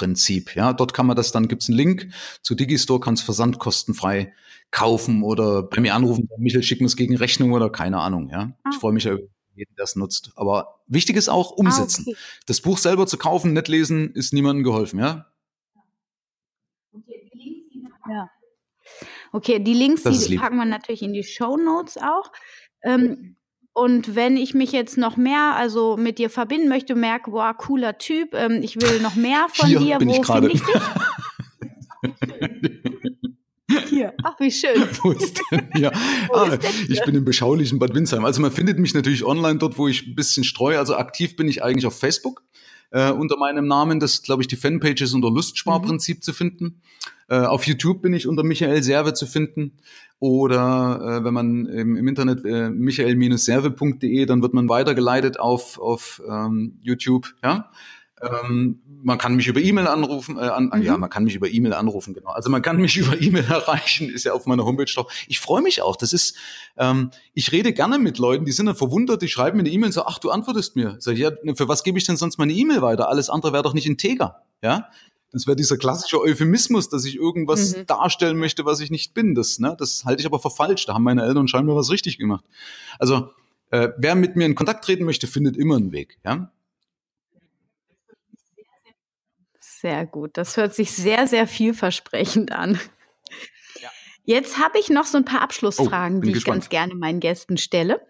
[0.01, 0.55] Lustsparprinzip.
[0.57, 4.33] Ja, dort kann man das dann, gibt's einen Link zu Digistore, kann es versandkostenfrei
[4.71, 8.31] kaufen oder bei mir anrufen, Michael schicken es gegen Rechnung oder keine Ahnung.
[8.31, 8.71] Ja, ah.
[8.73, 10.33] ich freue mich ja über jeden, der es nutzt.
[10.37, 12.05] Aber wichtig ist auch umsetzen.
[12.07, 12.21] Ah, okay.
[12.47, 15.01] Das Buch selber zu kaufen, nicht lesen, ist niemandem geholfen.
[15.01, 15.27] Ja.
[18.09, 18.31] Ja.
[19.33, 22.33] Okay, die Links, die packen wir natürlich in die Show Notes auch.
[22.83, 23.37] Ähm,
[23.73, 27.99] und wenn ich mich jetzt noch mehr, also mit dir verbinden möchte, merke, boah, cooler
[27.99, 30.73] Typ, ähm, ich will noch mehr von Hier dir, bin wo finde ich dich?
[33.89, 34.89] Hier, ach wie schön.
[35.03, 35.93] wo ist denn hier?
[36.35, 36.59] ah,
[36.89, 38.25] ich bin im beschaulichen Bad Windsheim.
[38.25, 40.79] Also man findet mich natürlich online dort, wo ich ein bisschen streue.
[40.79, 42.43] Also aktiv bin ich eigentlich auf Facebook
[42.91, 44.01] äh, unter meinem Namen.
[44.01, 46.23] Das glaube ich die Fanpage ist unter Lustsparprinzip mhm.
[46.23, 46.83] zu finden.
[47.31, 49.79] Äh, auf YouTube bin ich unter Michael Serve zu finden.
[50.19, 56.21] Oder äh, wenn man im, im Internet äh, michael-serve.de, dann wird man weitergeleitet auf, auf
[56.29, 57.33] ähm, YouTube.
[57.43, 57.71] Ja.
[58.21, 60.83] Ähm, man kann mich über E-Mail anrufen, äh, an, mhm.
[60.83, 62.31] ja, man kann mich über E-Mail anrufen, genau.
[62.31, 65.11] Also man kann mich über E-Mail erreichen, ist ja auf meiner Homepage doch.
[65.29, 65.97] Ich freue mich auch.
[65.97, 66.37] Das ist,
[66.77, 69.87] ähm, ich rede gerne mit Leuten, die sind dann verwundert, die schreiben mir eine E-Mail
[69.87, 70.97] und sagen, ach, du antwortest mir.
[70.99, 73.09] Sag ich, ja, für was gebe ich denn sonst meine E-Mail weiter?
[73.09, 74.89] Alles andere wäre doch nicht integer, ja.
[75.33, 77.87] Das wäre dieser klassische Euphemismus, dass ich irgendwas mhm.
[77.87, 79.35] darstellen möchte, was ich nicht bin.
[79.35, 80.87] Das, ne, das halte ich aber für falsch.
[80.87, 82.45] Da haben meine Eltern scheinbar was richtig gemacht.
[82.99, 83.31] Also,
[83.71, 86.51] äh, wer mit mir in Kontakt treten möchte, findet immer einen Weg, ja.
[89.59, 90.37] Sehr gut.
[90.37, 92.79] Das hört sich sehr, sehr vielversprechend an.
[93.81, 93.89] Ja.
[94.25, 96.65] Jetzt habe ich noch so ein paar Abschlussfragen, oh, die gespannt.
[96.65, 98.07] ich ganz gerne meinen Gästen stelle.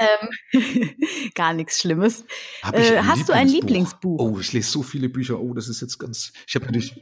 [0.00, 0.30] Ähm,
[1.34, 2.24] gar nichts Schlimmes.
[2.72, 4.18] Äh, hast du ein Lieblingsbuch?
[4.18, 5.38] Oh, ich lese so viele Bücher.
[5.38, 6.32] Oh, das ist jetzt ganz.
[6.46, 6.94] Ich habe natürlich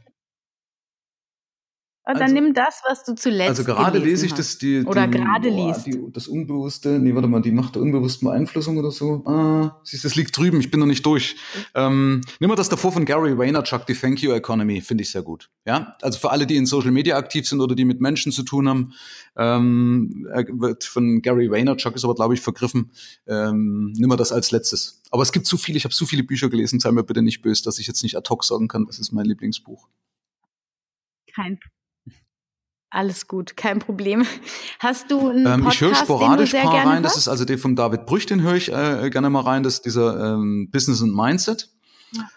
[2.08, 5.06] und dann also, nimm das, was du zuletzt Also gerade lese ich das, die, oder
[5.06, 5.84] die, gerade oh, liest.
[5.84, 9.22] Die, das Unbewusste, nee, warte mal, die Macht der unbewussten Beeinflussung oder so.
[9.26, 11.36] Ah, siehst das liegt drüben, ich bin noch nicht durch.
[11.74, 15.20] Ähm, nimm mal das davor von Gary Vaynerchuk, die Thank You Economy, finde ich sehr
[15.20, 15.50] gut.
[15.66, 18.42] Ja, also für alle, die in Social Media aktiv sind oder die mit Menschen zu
[18.42, 18.94] tun haben,
[19.36, 22.90] ähm, wird von Gary Vaynerchuk ist aber, glaube ich, vergriffen.
[23.26, 25.02] Ähm, nimm mal das als letztes.
[25.10, 27.42] Aber es gibt zu viele, ich habe zu viele Bücher gelesen, sei mir bitte nicht
[27.42, 29.88] böse, dass ich jetzt nicht ad hoc sagen kann, das ist mein Lieblingsbuch.
[31.34, 31.58] Kein
[32.90, 34.24] alles gut, kein Problem.
[34.78, 37.02] Hast du einen ähm, Ich höre sporadisch ein paar rein.
[37.02, 39.62] Das ist also der von David Brüch, den höre ich äh, gerne mal rein.
[39.62, 41.68] Das ist dieser ähm, Business und Mindset.
[42.12, 42.30] Ja.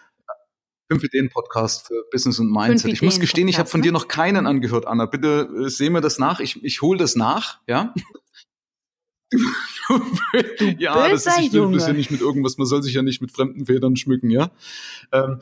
[0.90, 2.92] Fünf Ideen Podcast für Business und Mindset.
[2.92, 5.06] Ich muss gestehen, ich habe von dir noch keinen angehört, Anna.
[5.06, 6.38] Bitte äh, seh mir das nach.
[6.40, 7.94] Ich, ich hole das nach, ja.
[10.78, 13.22] ja, das ist, ich dürfte das ja nicht mit irgendwas, man soll sich ja nicht
[13.22, 14.50] mit fremden Federn schmücken, ja.
[15.10, 15.40] Ähm,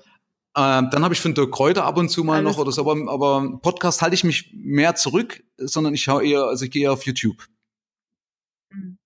[0.57, 2.81] ähm, dann habe ich von Dirk Kräuter ab und zu mal Alles noch oder so,
[2.81, 6.85] aber, aber Podcast halte ich mich mehr zurück, sondern ich schaue eher, also ich gehe
[6.85, 7.47] eher auf YouTube.
[8.71, 8.99] Mhm.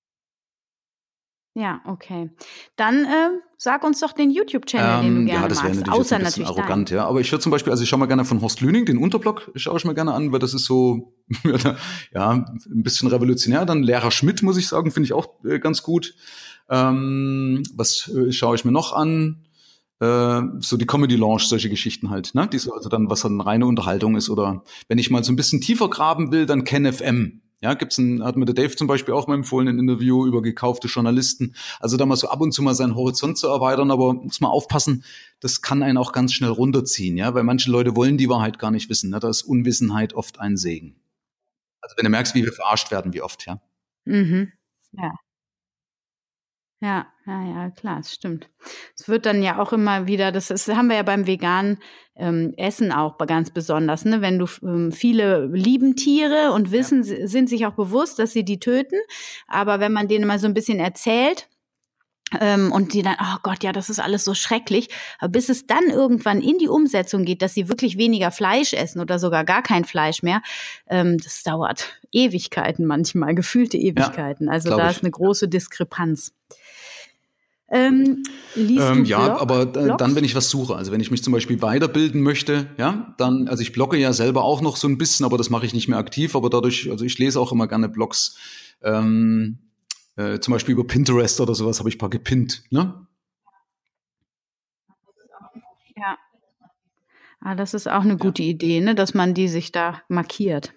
[1.56, 2.30] Ja, okay.
[2.74, 5.74] Dann äh, sag uns doch den YouTube-Channel, ähm, den du ähm, gerne Ja, das wäre
[5.74, 6.96] natürlich, Außer ein bisschen natürlich arrogant, dein.
[6.96, 7.06] ja.
[7.06, 9.52] Aber ich höre zum Beispiel, also ich schaue mal gerne von Horst Lüning, den Unterblock
[9.54, 11.14] schaue ich mir gerne an, weil das ist so,
[12.12, 13.66] ja, ein bisschen revolutionär.
[13.66, 16.16] Dann Lehrer Schmidt, muss ich sagen, finde ich auch äh, ganz gut.
[16.68, 19.43] Ähm, was äh, schaue ich mir noch an?
[20.00, 22.48] Äh, so die Comedy Launch, solche Geschichten halt, ne?
[22.48, 24.30] Die so, also dann, was dann reine Unterhaltung ist.
[24.30, 27.40] Oder wenn ich mal so ein bisschen tiefer graben will, dann KenFM.
[27.60, 30.42] Ja, gibt's ein, hat mir der Dave zum Beispiel auch mal empfohlen, ein Interview über
[30.42, 31.54] gekaufte Journalisten.
[31.80, 34.50] Also da mal so ab und zu mal seinen Horizont zu erweitern, aber muss man
[34.50, 35.02] aufpassen,
[35.40, 38.70] das kann einen auch ganz schnell runterziehen, ja, weil manche Leute wollen die Wahrheit gar
[38.70, 39.08] nicht wissen.
[39.08, 39.18] Ne?
[39.18, 40.96] Da ist Unwissenheit oft ein Segen.
[41.80, 43.58] Also wenn du merkst, wie wir verarscht werden, wie oft, ja.
[44.04, 44.52] Mhm.
[44.92, 45.14] Ja.
[46.84, 48.50] Ja, ja, ja, klar, es stimmt.
[48.94, 51.78] Es wird dann ja auch immer wieder, das ist, haben wir ja beim veganen
[52.14, 54.20] ähm, Essen auch ganz besonders, ne?
[54.20, 57.26] Wenn du ähm, viele lieben Tiere und wissen, ja.
[57.26, 58.98] sind sich auch bewusst, dass sie die töten,
[59.48, 61.48] aber wenn man denen mal so ein bisschen erzählt,
[62.40, 64.88] Ähm, und die dann, oh Gott, ja, das ist alles so schrecklich.
[65.20, 69.00] Aber bis es dann irgendwann in die Umsetzung geht, dass sie wirklich weniger Fleisch essen
[69.00, 70.42] oder sogar gar kein Fleisch mehr,
[70.88, 74.46] ähm, das dauert Ewigkeiten manchmal, gefühlte Ewigkeiten.
[74.46, 76.32] Ja, also da ist eine große Diskrepanz.
[77.70, 78.22] Ähm,
[78.56, 79.96] ähm, ja, Blog, aber Blogs?
[79.98, 83.48] dann, wenn ich was suche, also wenn ich mich zum Beispiel weiterbilden möchte, ja, dann,
[83.48, 85.88] also ich blogge ja selber auch noch so ein bisschen, aber das mache ich nicht
[85.88, 88.36] mehr aktiv, aber dadurch, also ich lese auch immer gerne Blogs,
[88.82, 89.58] ähm,
[90.16, 93.06] äh, zum Beispiel über Pinterest oder sowas habe ich ein paar gepinnt, ne?
[95.96, 96.18] Ja.
[97.40, 98.50] Ah, das ist auch eine gute ja.
[98.50, 100.74] Idee, ne, dass man die sich da markiert.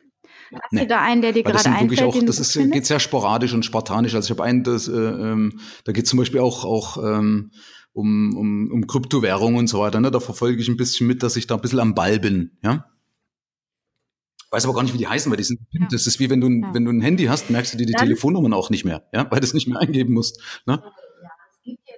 [0.52, 0.82] Hast nee.
[0.82, 2.04] du da einen, der dir gerade einfällt?
[2.04, 4.16] Auch, das ist, geht sehr sporadisch und spartanisch.
[4.16, 7.52] Also ich habe einen, das, äh, ähm, da geht zum Beispiel auch, auch ähm,
[7.94, 10.00] um, um, um Kryptowährungen und so weiter.
[10.00, 10.12] Ne?
[10.12, 12.58] Da verfolge ich ein bisschen mit, dass ich da ein bisschen am Ball bin.
[12.64, 12.86] Ja?
[14.50, 15.88] Weiß aber gar nicht, wie die heißen, weil die sind ja.
[15.92, 16.74] Das ist wie wenn du, ja.
[16.74, 19.30] wenn du ein Handy hast, merkst du dir die Dann, Telefonnummern auch nicht mehr, ja,
[19.30, 20.42] weil du es nicht mehr eingeben musst.
[20.66, 20.82] Ne?
[20.82, 21.96] Ja, es gibt ja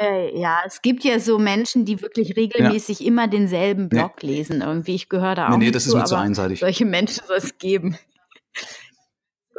[0.00, 3.06] äh, ja, es gibt ja so Menschen, die wirklich regelmäßig ja.
[3.06, 4.36] immer denselben Blog nee.
[4.36, 4.62] lesen.
[4.62, 5.50] Irgendwie, ich gehöre da auch.
[5.58, 6.60] Nee, nee, das zu, ist mir zu einseitig.
[6.60, 7.98] Solche Menschen soll es geben.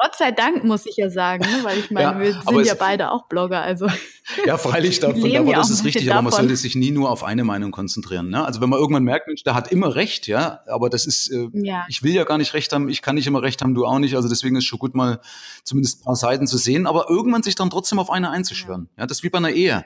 [0.02, 1.64] Gott sei Dank, muss ich ja sagen, ne?
[1.64, 3.62] weil ich meine, ja, wir sind ja beide auch Blogger.
[3.62, 3.88] Also
[4.46, 6.20] ja, freilich, davon, davon das ist richtig, davon.
[6.20, 8.30] aber man sollte sich nie nur auf eine Meinung konzentrieren.
[8.30, 8.46] Ne?
[8.46, 11.50] Also wenn man irgendwann merkt, Mensch, der hat immer recht, ja, aber das ist, äh,
[11.54, 11.86] ja.
[11.90, 14.00] ich will ja gar nicht recht haben, ich kann nicht immer recht haben, du auch
[14.00, 14.16] nicht.
[14.16, 15.20] Also deswegen ist es schon gut, mal
[15.64, 18.90] zumindest ein paar Seiten zu sehen, aber irgendwann sich dann trotzdem auf eine einzuschwören.
[18.98, 19.86] Ja, das ist wie bei einer Ehe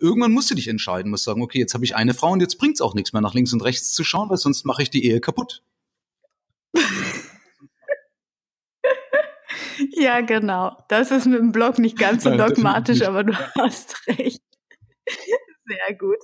[0.00, 2.58] irgendwann musst du dich entscheiden, musst sagen, okay, jetzt habe ich eine Frau und jetzt
[2.58, 4.90] bringt es auch nichts mehr nach links und rechts zu schauen, weil sonst mache ich
[4.90, 5.62] die Ehe kaputt.
[9.98, 10.76] ja, genau.
[10.88, 14.42] Das ist mit dem Blog nicht ganz so dogmatisch, aber du hast recht.
[15.06, 16.18] Sehr gut.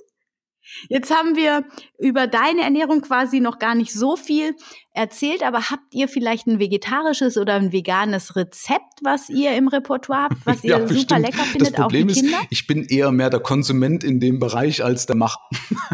[0.89, 1.63] Jetzt haben wir
[1.99, 4.55] über deine Ernährung quasi noch gar nicht so viel
[4.91, 10.23] erzählt, aber habt ihr vielleicht ein vegetarisches oder ein veganes Rezept, was ihr im Repertoire
[10.23, 11.21] habt, was ihr ja, super bestimmt.
[11.21, 15.05] lecker findet, das Problem Ist, ich bin eher mehr der Konsument in dem Bereich als
[15.05, 15.39] der Macher.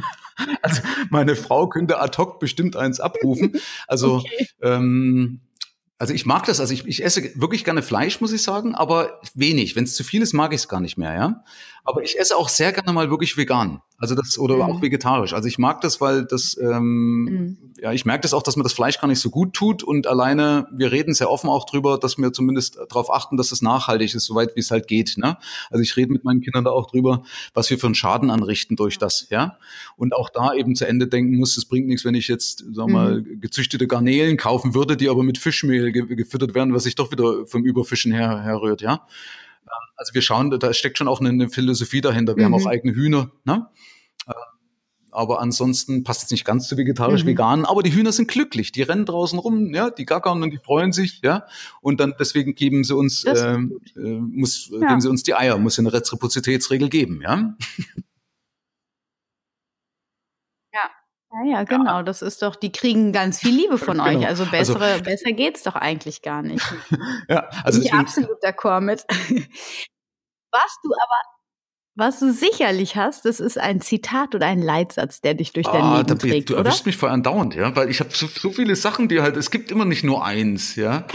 [0.62, 3.60] also meine Frau könnte ad hoc bestimmt eins abrufen.
[3.88, 4.48] Also okay.
[4.62, 5.42] ähm,
[6.02, 9.22] also ich mag das, also ich, ich esse wirklich gerne Fleisch, muss ich sagen, aber
[9.36, 9.76] wenig.
[9.76, 11.44] Wenn es zu viel ist, mag ich es gar nicht mehr, ja.
[11.84, 13.82] Aber ich esse auch sehr gerne mal wirklich vegan.
[14.02, 14.62] Also das oder mhm.
[14.64, 15.34] auch vegetarisch.
[15.34, 17.58] Also ich mag das, weil das ähm, mhm.
[17.80, 20.08] ja ich merke das auch, dass mir das Fleisch gar nicht so gut tut und
[20.08, 24.16] alleine wir reden sehr offen auch drüber, dass wir zumindest darauf achten, dass es nachhaltig
[24.16, 25.18] ist, soweit wie es halt geht.
[25.18, 25.38] Ne?
[25.70, 27.22] Also ich rede mit meinen Kindern da auch drüber,
[27.54, 29.58] was wir für einen Schaden anrichten durch das, ja.
[29.98, 32.88] Und auch da eben zu Ende denken muss, es bringt nichts, wenn ich jetzt sag
[32.88, 33.40] mal mhm.
[33.40, 37.46] gezüchtete Garnelen kaufen würde, die aber mit Fischmehl ge gefüttert werden, was sich doch wieder
[37.46, 39.06] vom Überfischen her herrührt, ja.
[40.02, 42.36] Also wir schauen, da steckt schon auch eine, Philosophie dahinter.
[42.36, 42.56] Wir mhm.
[42.56, 43.30] haben auch eigene Hühner.
[43.44, 43.68] Ne?
[44.26, 44.34] Ähm,
[45.12, 47.28] aber ansonsten passt es nicht ganz zu vegetarisch, mhm.
[47.28, 47.66] vegan.
[47.66, 48.72] Aber die Hühner sind glücklich.
[48.72, 51.46] Die rennen draußen rum, ja, die gackern und die freuen sich, ja.
[51.82, 53.60] Und dann deswegen geben sie uns, äh, äh,
[53.96, 54.88] muss, ja.
[54.88, 57.56] geben sie uns die Eier, muss eine Reziprozitätsregel geben, ja.
[61.32, 61.46] Ja.
[61.46, 62.04] Ja, ja, genau.
[62.04, 64.06] Das ist doch, die kriegen ganz viel Liebe von genau.
[64.06, 64.28] euch.
[64.28, 66.66] Also, also bessere, also, besser geht's doch eigentlich gar nicht.
[67.30, 69.06] ja, also Bin ich absolut d'accord mit.
[70.54, 71.22] Was du aber,
[71.96, 75.82] was du sicherlich hast, das ist ein Zitat oder ein Leitsatz, der dich durch dein
[75.82, 78.52] ah, Leben da, trägt, Du erwischst mich voll andauernd, ja, weil ich habe so, so,
[78.52, 81.06] viele Sachen, die halt, es gibt immer nicht nur eins, ja.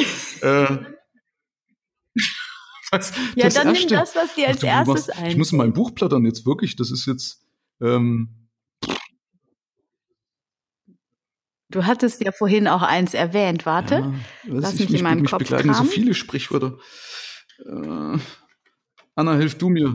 [0.41, 0.79] äh,
[2.91, 5.27] was, ja, dann erste, nimm das, was dir als erstes ein.
[5.27, 7.43] Ich muss in meinem Buch plattern jetzt wirklich, das ist jetzt,
[7.81, 8.36] ähm,
[11.77, 13.67] Du hattest ja vorhin auch eins erwähnt.
[13.67, 14.13] Warte, ja,
[14.47, 15.87] lass mich, mich in meinem mich Kopf begleiten kramen.
[15.87, 16.79] so viele Sprichwörter.
[17.59, 18.19] Äh,
[19.15, 19.95] Anna, hilf du mir.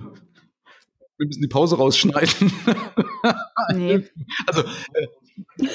[1.17, 2.53] Wir müssen die Pause rausschneiden.
[3.73, 4.09] Nee.
[4.47, 4.63] Also,
[4.93, 5.67] äh,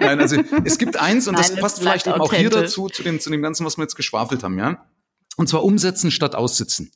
[0.00, 3.20] nein, also es gibt eins und nein, das passt vielleicht auch hier dazu, zu dem,
[3.20, 4.86] zu dem Ganzen, was wir jetzt geschwafelt haben, ja.
[5.38, 6.90] Und zwar umsetzen statt aussitzen.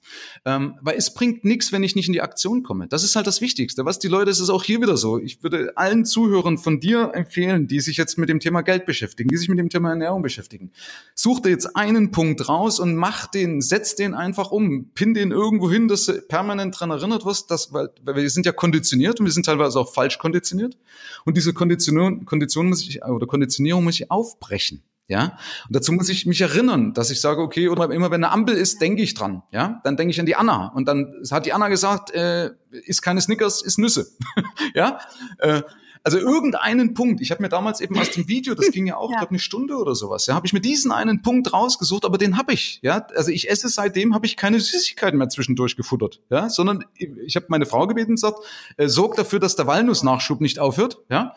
[0.44, 2.88] Ähm, weil es bringt nichts, wenn ich nicht in die Aktion komme.
[2.88, 3.84] Das ist halt das Wichtigste.
[3.84, 5.20] Was die Leute, das ist auch hier wieder so.
[5.20, 9.28] Ich würde allen Zuhörern von dir empfehlen, die sich jetzt mit dem Thema Geld beschäftigen,
[9.28, 10.72] die sich mit dem Thema Ernährung beschäftigen.
[11.14, 14.90] Such dir jetzt einen Punkt raus und mach den, setz den einfach um.
[14.92, 18.44] Pin den irgendwo hin, dass du permanent dran erinnert wirst, dass, weil, weil wir sind
[18.44, 20.76] ja konditioniert und wir sind teilweise auch falsch konditioniert.
[21.24, 24.82] Und diese Kondition, Kondition muss ich, oder Konditionierung muss ich aufbrechen.
[25.08, 25.36] Ja,
[25.66, 28.54] und dazu muss ich mich erinnern, dass ich sage, okay, oder immer wenn eine Ampel
[28.54, 29.42] ist, denke ich dran.
[29.50, 30.68] Ja, dann denke ich an die Anna.
[30.68, 34.06] Und dann hat die Anna gesagt, äh, ist keine Snickers, ist Nüsse.
[34.74, 35.00] ja,
[35.38, 35.62] äh,
[36.04, 37.20] also irgendeinen Punkt.
[37.20, 39.18] Ich habe mir damals eben aus dem Video, das ging ja auch, ja.
[39.18, 40.26] glaube eine Stunde oder sowas.
[40.26, 42.80] Ja, habe ich mir diesen einen Punkt rausgesucht, aber den habe ich.
[42.82, 46.20] Ja, also ich esse seitdem habe ich keine Süßigkeiten mehr zwischendurch gefuttert.
[46.30, 48.38] Ja, sondern ich habe meine Frau gebeten und gesagt,
[48.76, 50.98] äh, sorg dafür, dass der Walnussnachschub nicht aufhört.
[51.08, 51.34] Ja,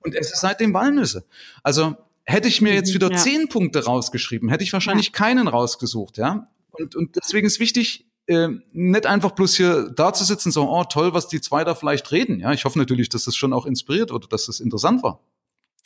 [0.00, 1.24] und esse seitdem Walnüsse.
[1.62, 3.16] Also Hätte ich mir jetzt mhm, wieder ja.
[3.16, 5.12] zehn Punkte rausgeschrieben, hätte ich wahrscheinlich ja.
[5.12, 6.48] keinen rausgesucht, ja.
[6.70, 10.84] Und, und deswegen ist wichtig, äh, nicht einfach bloß hier da zu sitzen, so, oh
[10.84, 12.40] toll, was die zwei da vielleicht reden.
[12.40, 15.20] Ja, ich hoffe natürlich, dass das schon auch inspiriert oder dass das interessant war.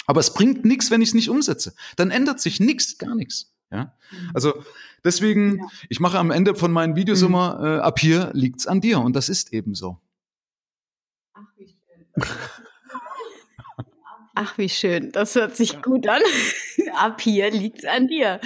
[0.06, 1.74] Aber es bringt nichts, wenn ich es nicht umsetze.
[1.96, 3.52] Dann ändert sich nichts, gar nichts.
[3.72, 4.30] Ja, mhm.
[4.34, 4.62] also
[5.04, 5.66] deswegen, ja.
[5.88, 7.26] ich mache am Ende von meinen Videos mhm.
[7.26, 9.98] immer, äh, ab hier liegt's an dir und das ist eben so.
[11.34, 12.06] Ach, wie schön.
[14.38, 15.12] Ach, wie schön.
[15.12, 16.20] Das hört sich gut an.
[16.94, 18.38] ab hier liegt's an dir.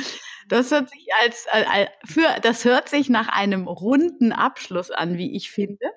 [0.49, 5.35] Das hört sich als, als für das hört sich nach einem runden Abschluss an, wie
[5.35, 5.91] ich finde.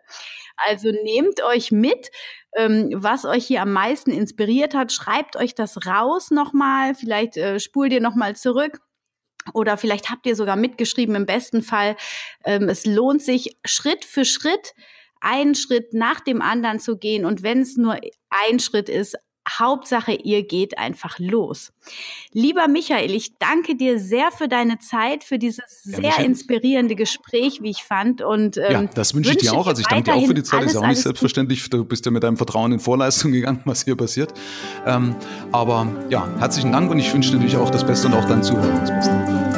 [0.58, 2.10] Also nehmt euch mit,
[2.58, 4.91] ähm, was euch hier am meisten inspiriert hat.
[4.91, 6.96] Schreibt euch das raus nochmal.
[6.96, 8.80] Vielleicht äh, spult ihr nochmal zurück.
[9.54, 11.98] Oder vielleicht habt ihr sogar mitgeschrieben, im besten Fall.
[12.46, 14.74] Ähm, es lohnt sich Schritt für Schritt
[15.22, 17.26] einen Schritt nach dem anderen zu gehen.
[17.26, 17.98] Und wenn es nur
[18.30, 19.18] ein Schritt ist,
[19.50, 21.74] Hauptsache, ihr geht einfach los.
[22.32, 27.62] Lieber Michael, ich danke dir sehr für deine Zeit, für dieses sehr ja, inspirierende Gespräch,
[27.62, 28.22] wie ich fand.
[28.22, 29.68] Und, ähm, ja, das wünsche ich dir auch.
[29.68, 30.62] Also ich danke dir auch für die Zeit.
[30.62, 31.70] Alles, ist ja auch nicht selbstverständlich.
[31.70, 34.34] Du bist ja mit deinem Vertrauen in Vorleistung gegangen, was hier passiert.
[34.86, 35.16] Ähm,
[35.52, 38.44] aber ja, herzlichen Dank und ich wünsche dir natürlich auch das Beste und auch deinen
[38.44, 39.53] Zuhörern das Beste.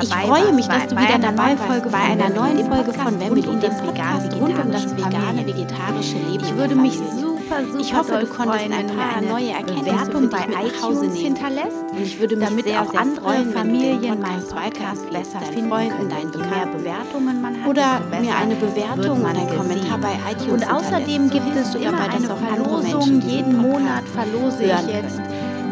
[0.00, 3.42] Dabei Ich freue mich, dass du wieder dabei bist bei einer neuen Folge von Family,
[3.42, 6.44] dem Podcast rund um das vegane, vegetarische Leben.
[6.44, 11.16] Ich würde mich super, super Ich hoffe, du konntest ein paar neue Erkenntnisse bei iTunes
[11.16, 11.84] hinterlässt.
[11.90, 15.70] Und ich würde mich damit sehr, auch sehr andere freuen, Familien meinen Podcast besser finden
[15.70, 17.68] können, dein mehr Bewertungen man hat.
[17.68, 22.26] Oder mir eine Bewertung oder einen Kommentar bei iTunes Und außerdem gibt es immer eine
[22.26, 23.20] Verlosung.
[23.22, 25.20] Jeden Monat verlose ich jetzt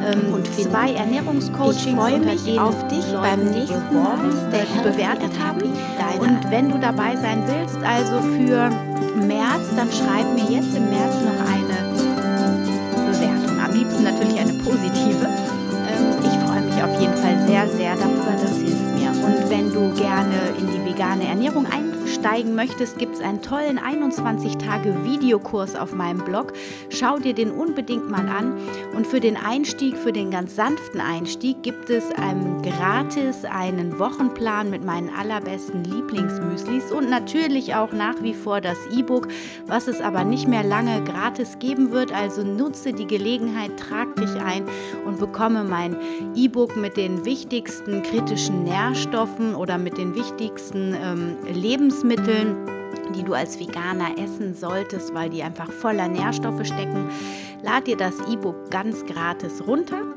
[0.04, 1.86] ähm, und zwei Ernährungscoachings.
[1.86, 4.18] Ich freue mich auf dich beim nächsten Mal,
[4.82, 5.62] bewertet haben.
[6.18, 8.70] Und wenn du dabei sein willst, also für
[9.26, 11.78] März, dann schreib mir jetzt im März noch eine
[13.10, 13.60] Bewertung.
[13.64, 15.26] Am liebsten natürlich eine positive.
[15.88, 18.32] Ähm, ich freue mich auf jeden Fall sehr, sehr darüber.
[18.40, 19.10] Das hilft mir.
[19.10, 21.66] Und wenn du gerne in die vegane Ernährung
[22.18, 26.52] einsteigen möchtest, gibt es einen tollen 21-Tage-Videokurs auf meinem Blog.
[26.90, 28.58] Schau dir den unbedingt mal an.
[28.96, 34.68] Und für den Einstieg, für den ganz sanften Einstieg, gibt es ähm, gratis einen Wochenplan
[34.68, 39.28] mit meinen allerbesten Lieblingsmüslis und natürlich auch nach wie vor das E-Book,
[39.66, 42.12] was es aber nicht mehr lange gratis geben wird.
[42.12, 44.64] Also nutze die Gelegenheit, trag dich ein
[45.06, 45.96] und bekomme mein
[46.34, 51.36] E-Book mit den wichtigsten kritischen Nährstoffen oder mit den wichtigsten ähm,
[52.08, 52.68] Lebensmitteln
[53.14, 57.08] die du als Veganer essen solltest, weil die einfach voller Nährstoffe stecken.
[57.62, 60.14] Lad dir das E-Book ganz gratis runter.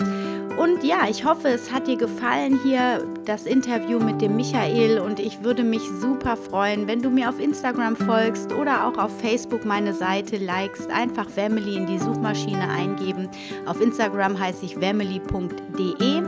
[0.61, 5.19] Und ja, ich hoffe, es hat dir gefallen hier das Interview mit dem Michael und
[5.19, 9.65] ich würde mich super freuen, wenn du mir auf Instagram folgst oder auch auf Facebook
[9.65, 10.91] meine Seite likest.
[10.91, 13.27] Einfach Family in die Suchmaschine eingeben.
[13.65, 16.21] Auf Instagram heiße ich family.de.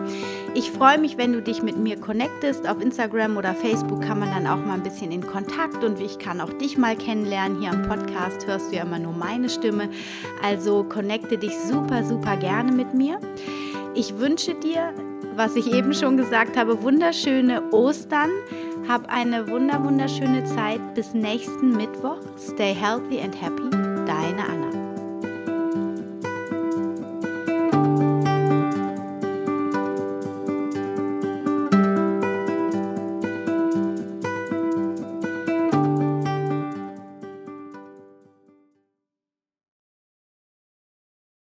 [0.56, 2.68] Ich freue mich, wenn du dich mit mir connectest.
[2.68, 6.18] Auf Instagram oder Facebook kann man dann auch mal ein bisschen in Kontakt und ich
[6.18, 7.60] kann auch dich mal kennenlernen.
[7.60, 9.90] Hier am Podcast hörst du ja immer nur meine Stimme.
[10.42, 13.20] Also connecte dich super, super gerne mit mir.
[13.96, 14.92] Ich wünsche dir,
[15.36, 18.32] was ich eben schon gesagt habe, wunderschöne Ostern.
[18.88, 20.96] Hab eine wunder, wunderschöne Zeit.
[20.96, 22.18] Bis nächsten Mittwoch.
[22.38, 23.70] Stay healthy and happy.
[23.70, 24.83] Deine Anna.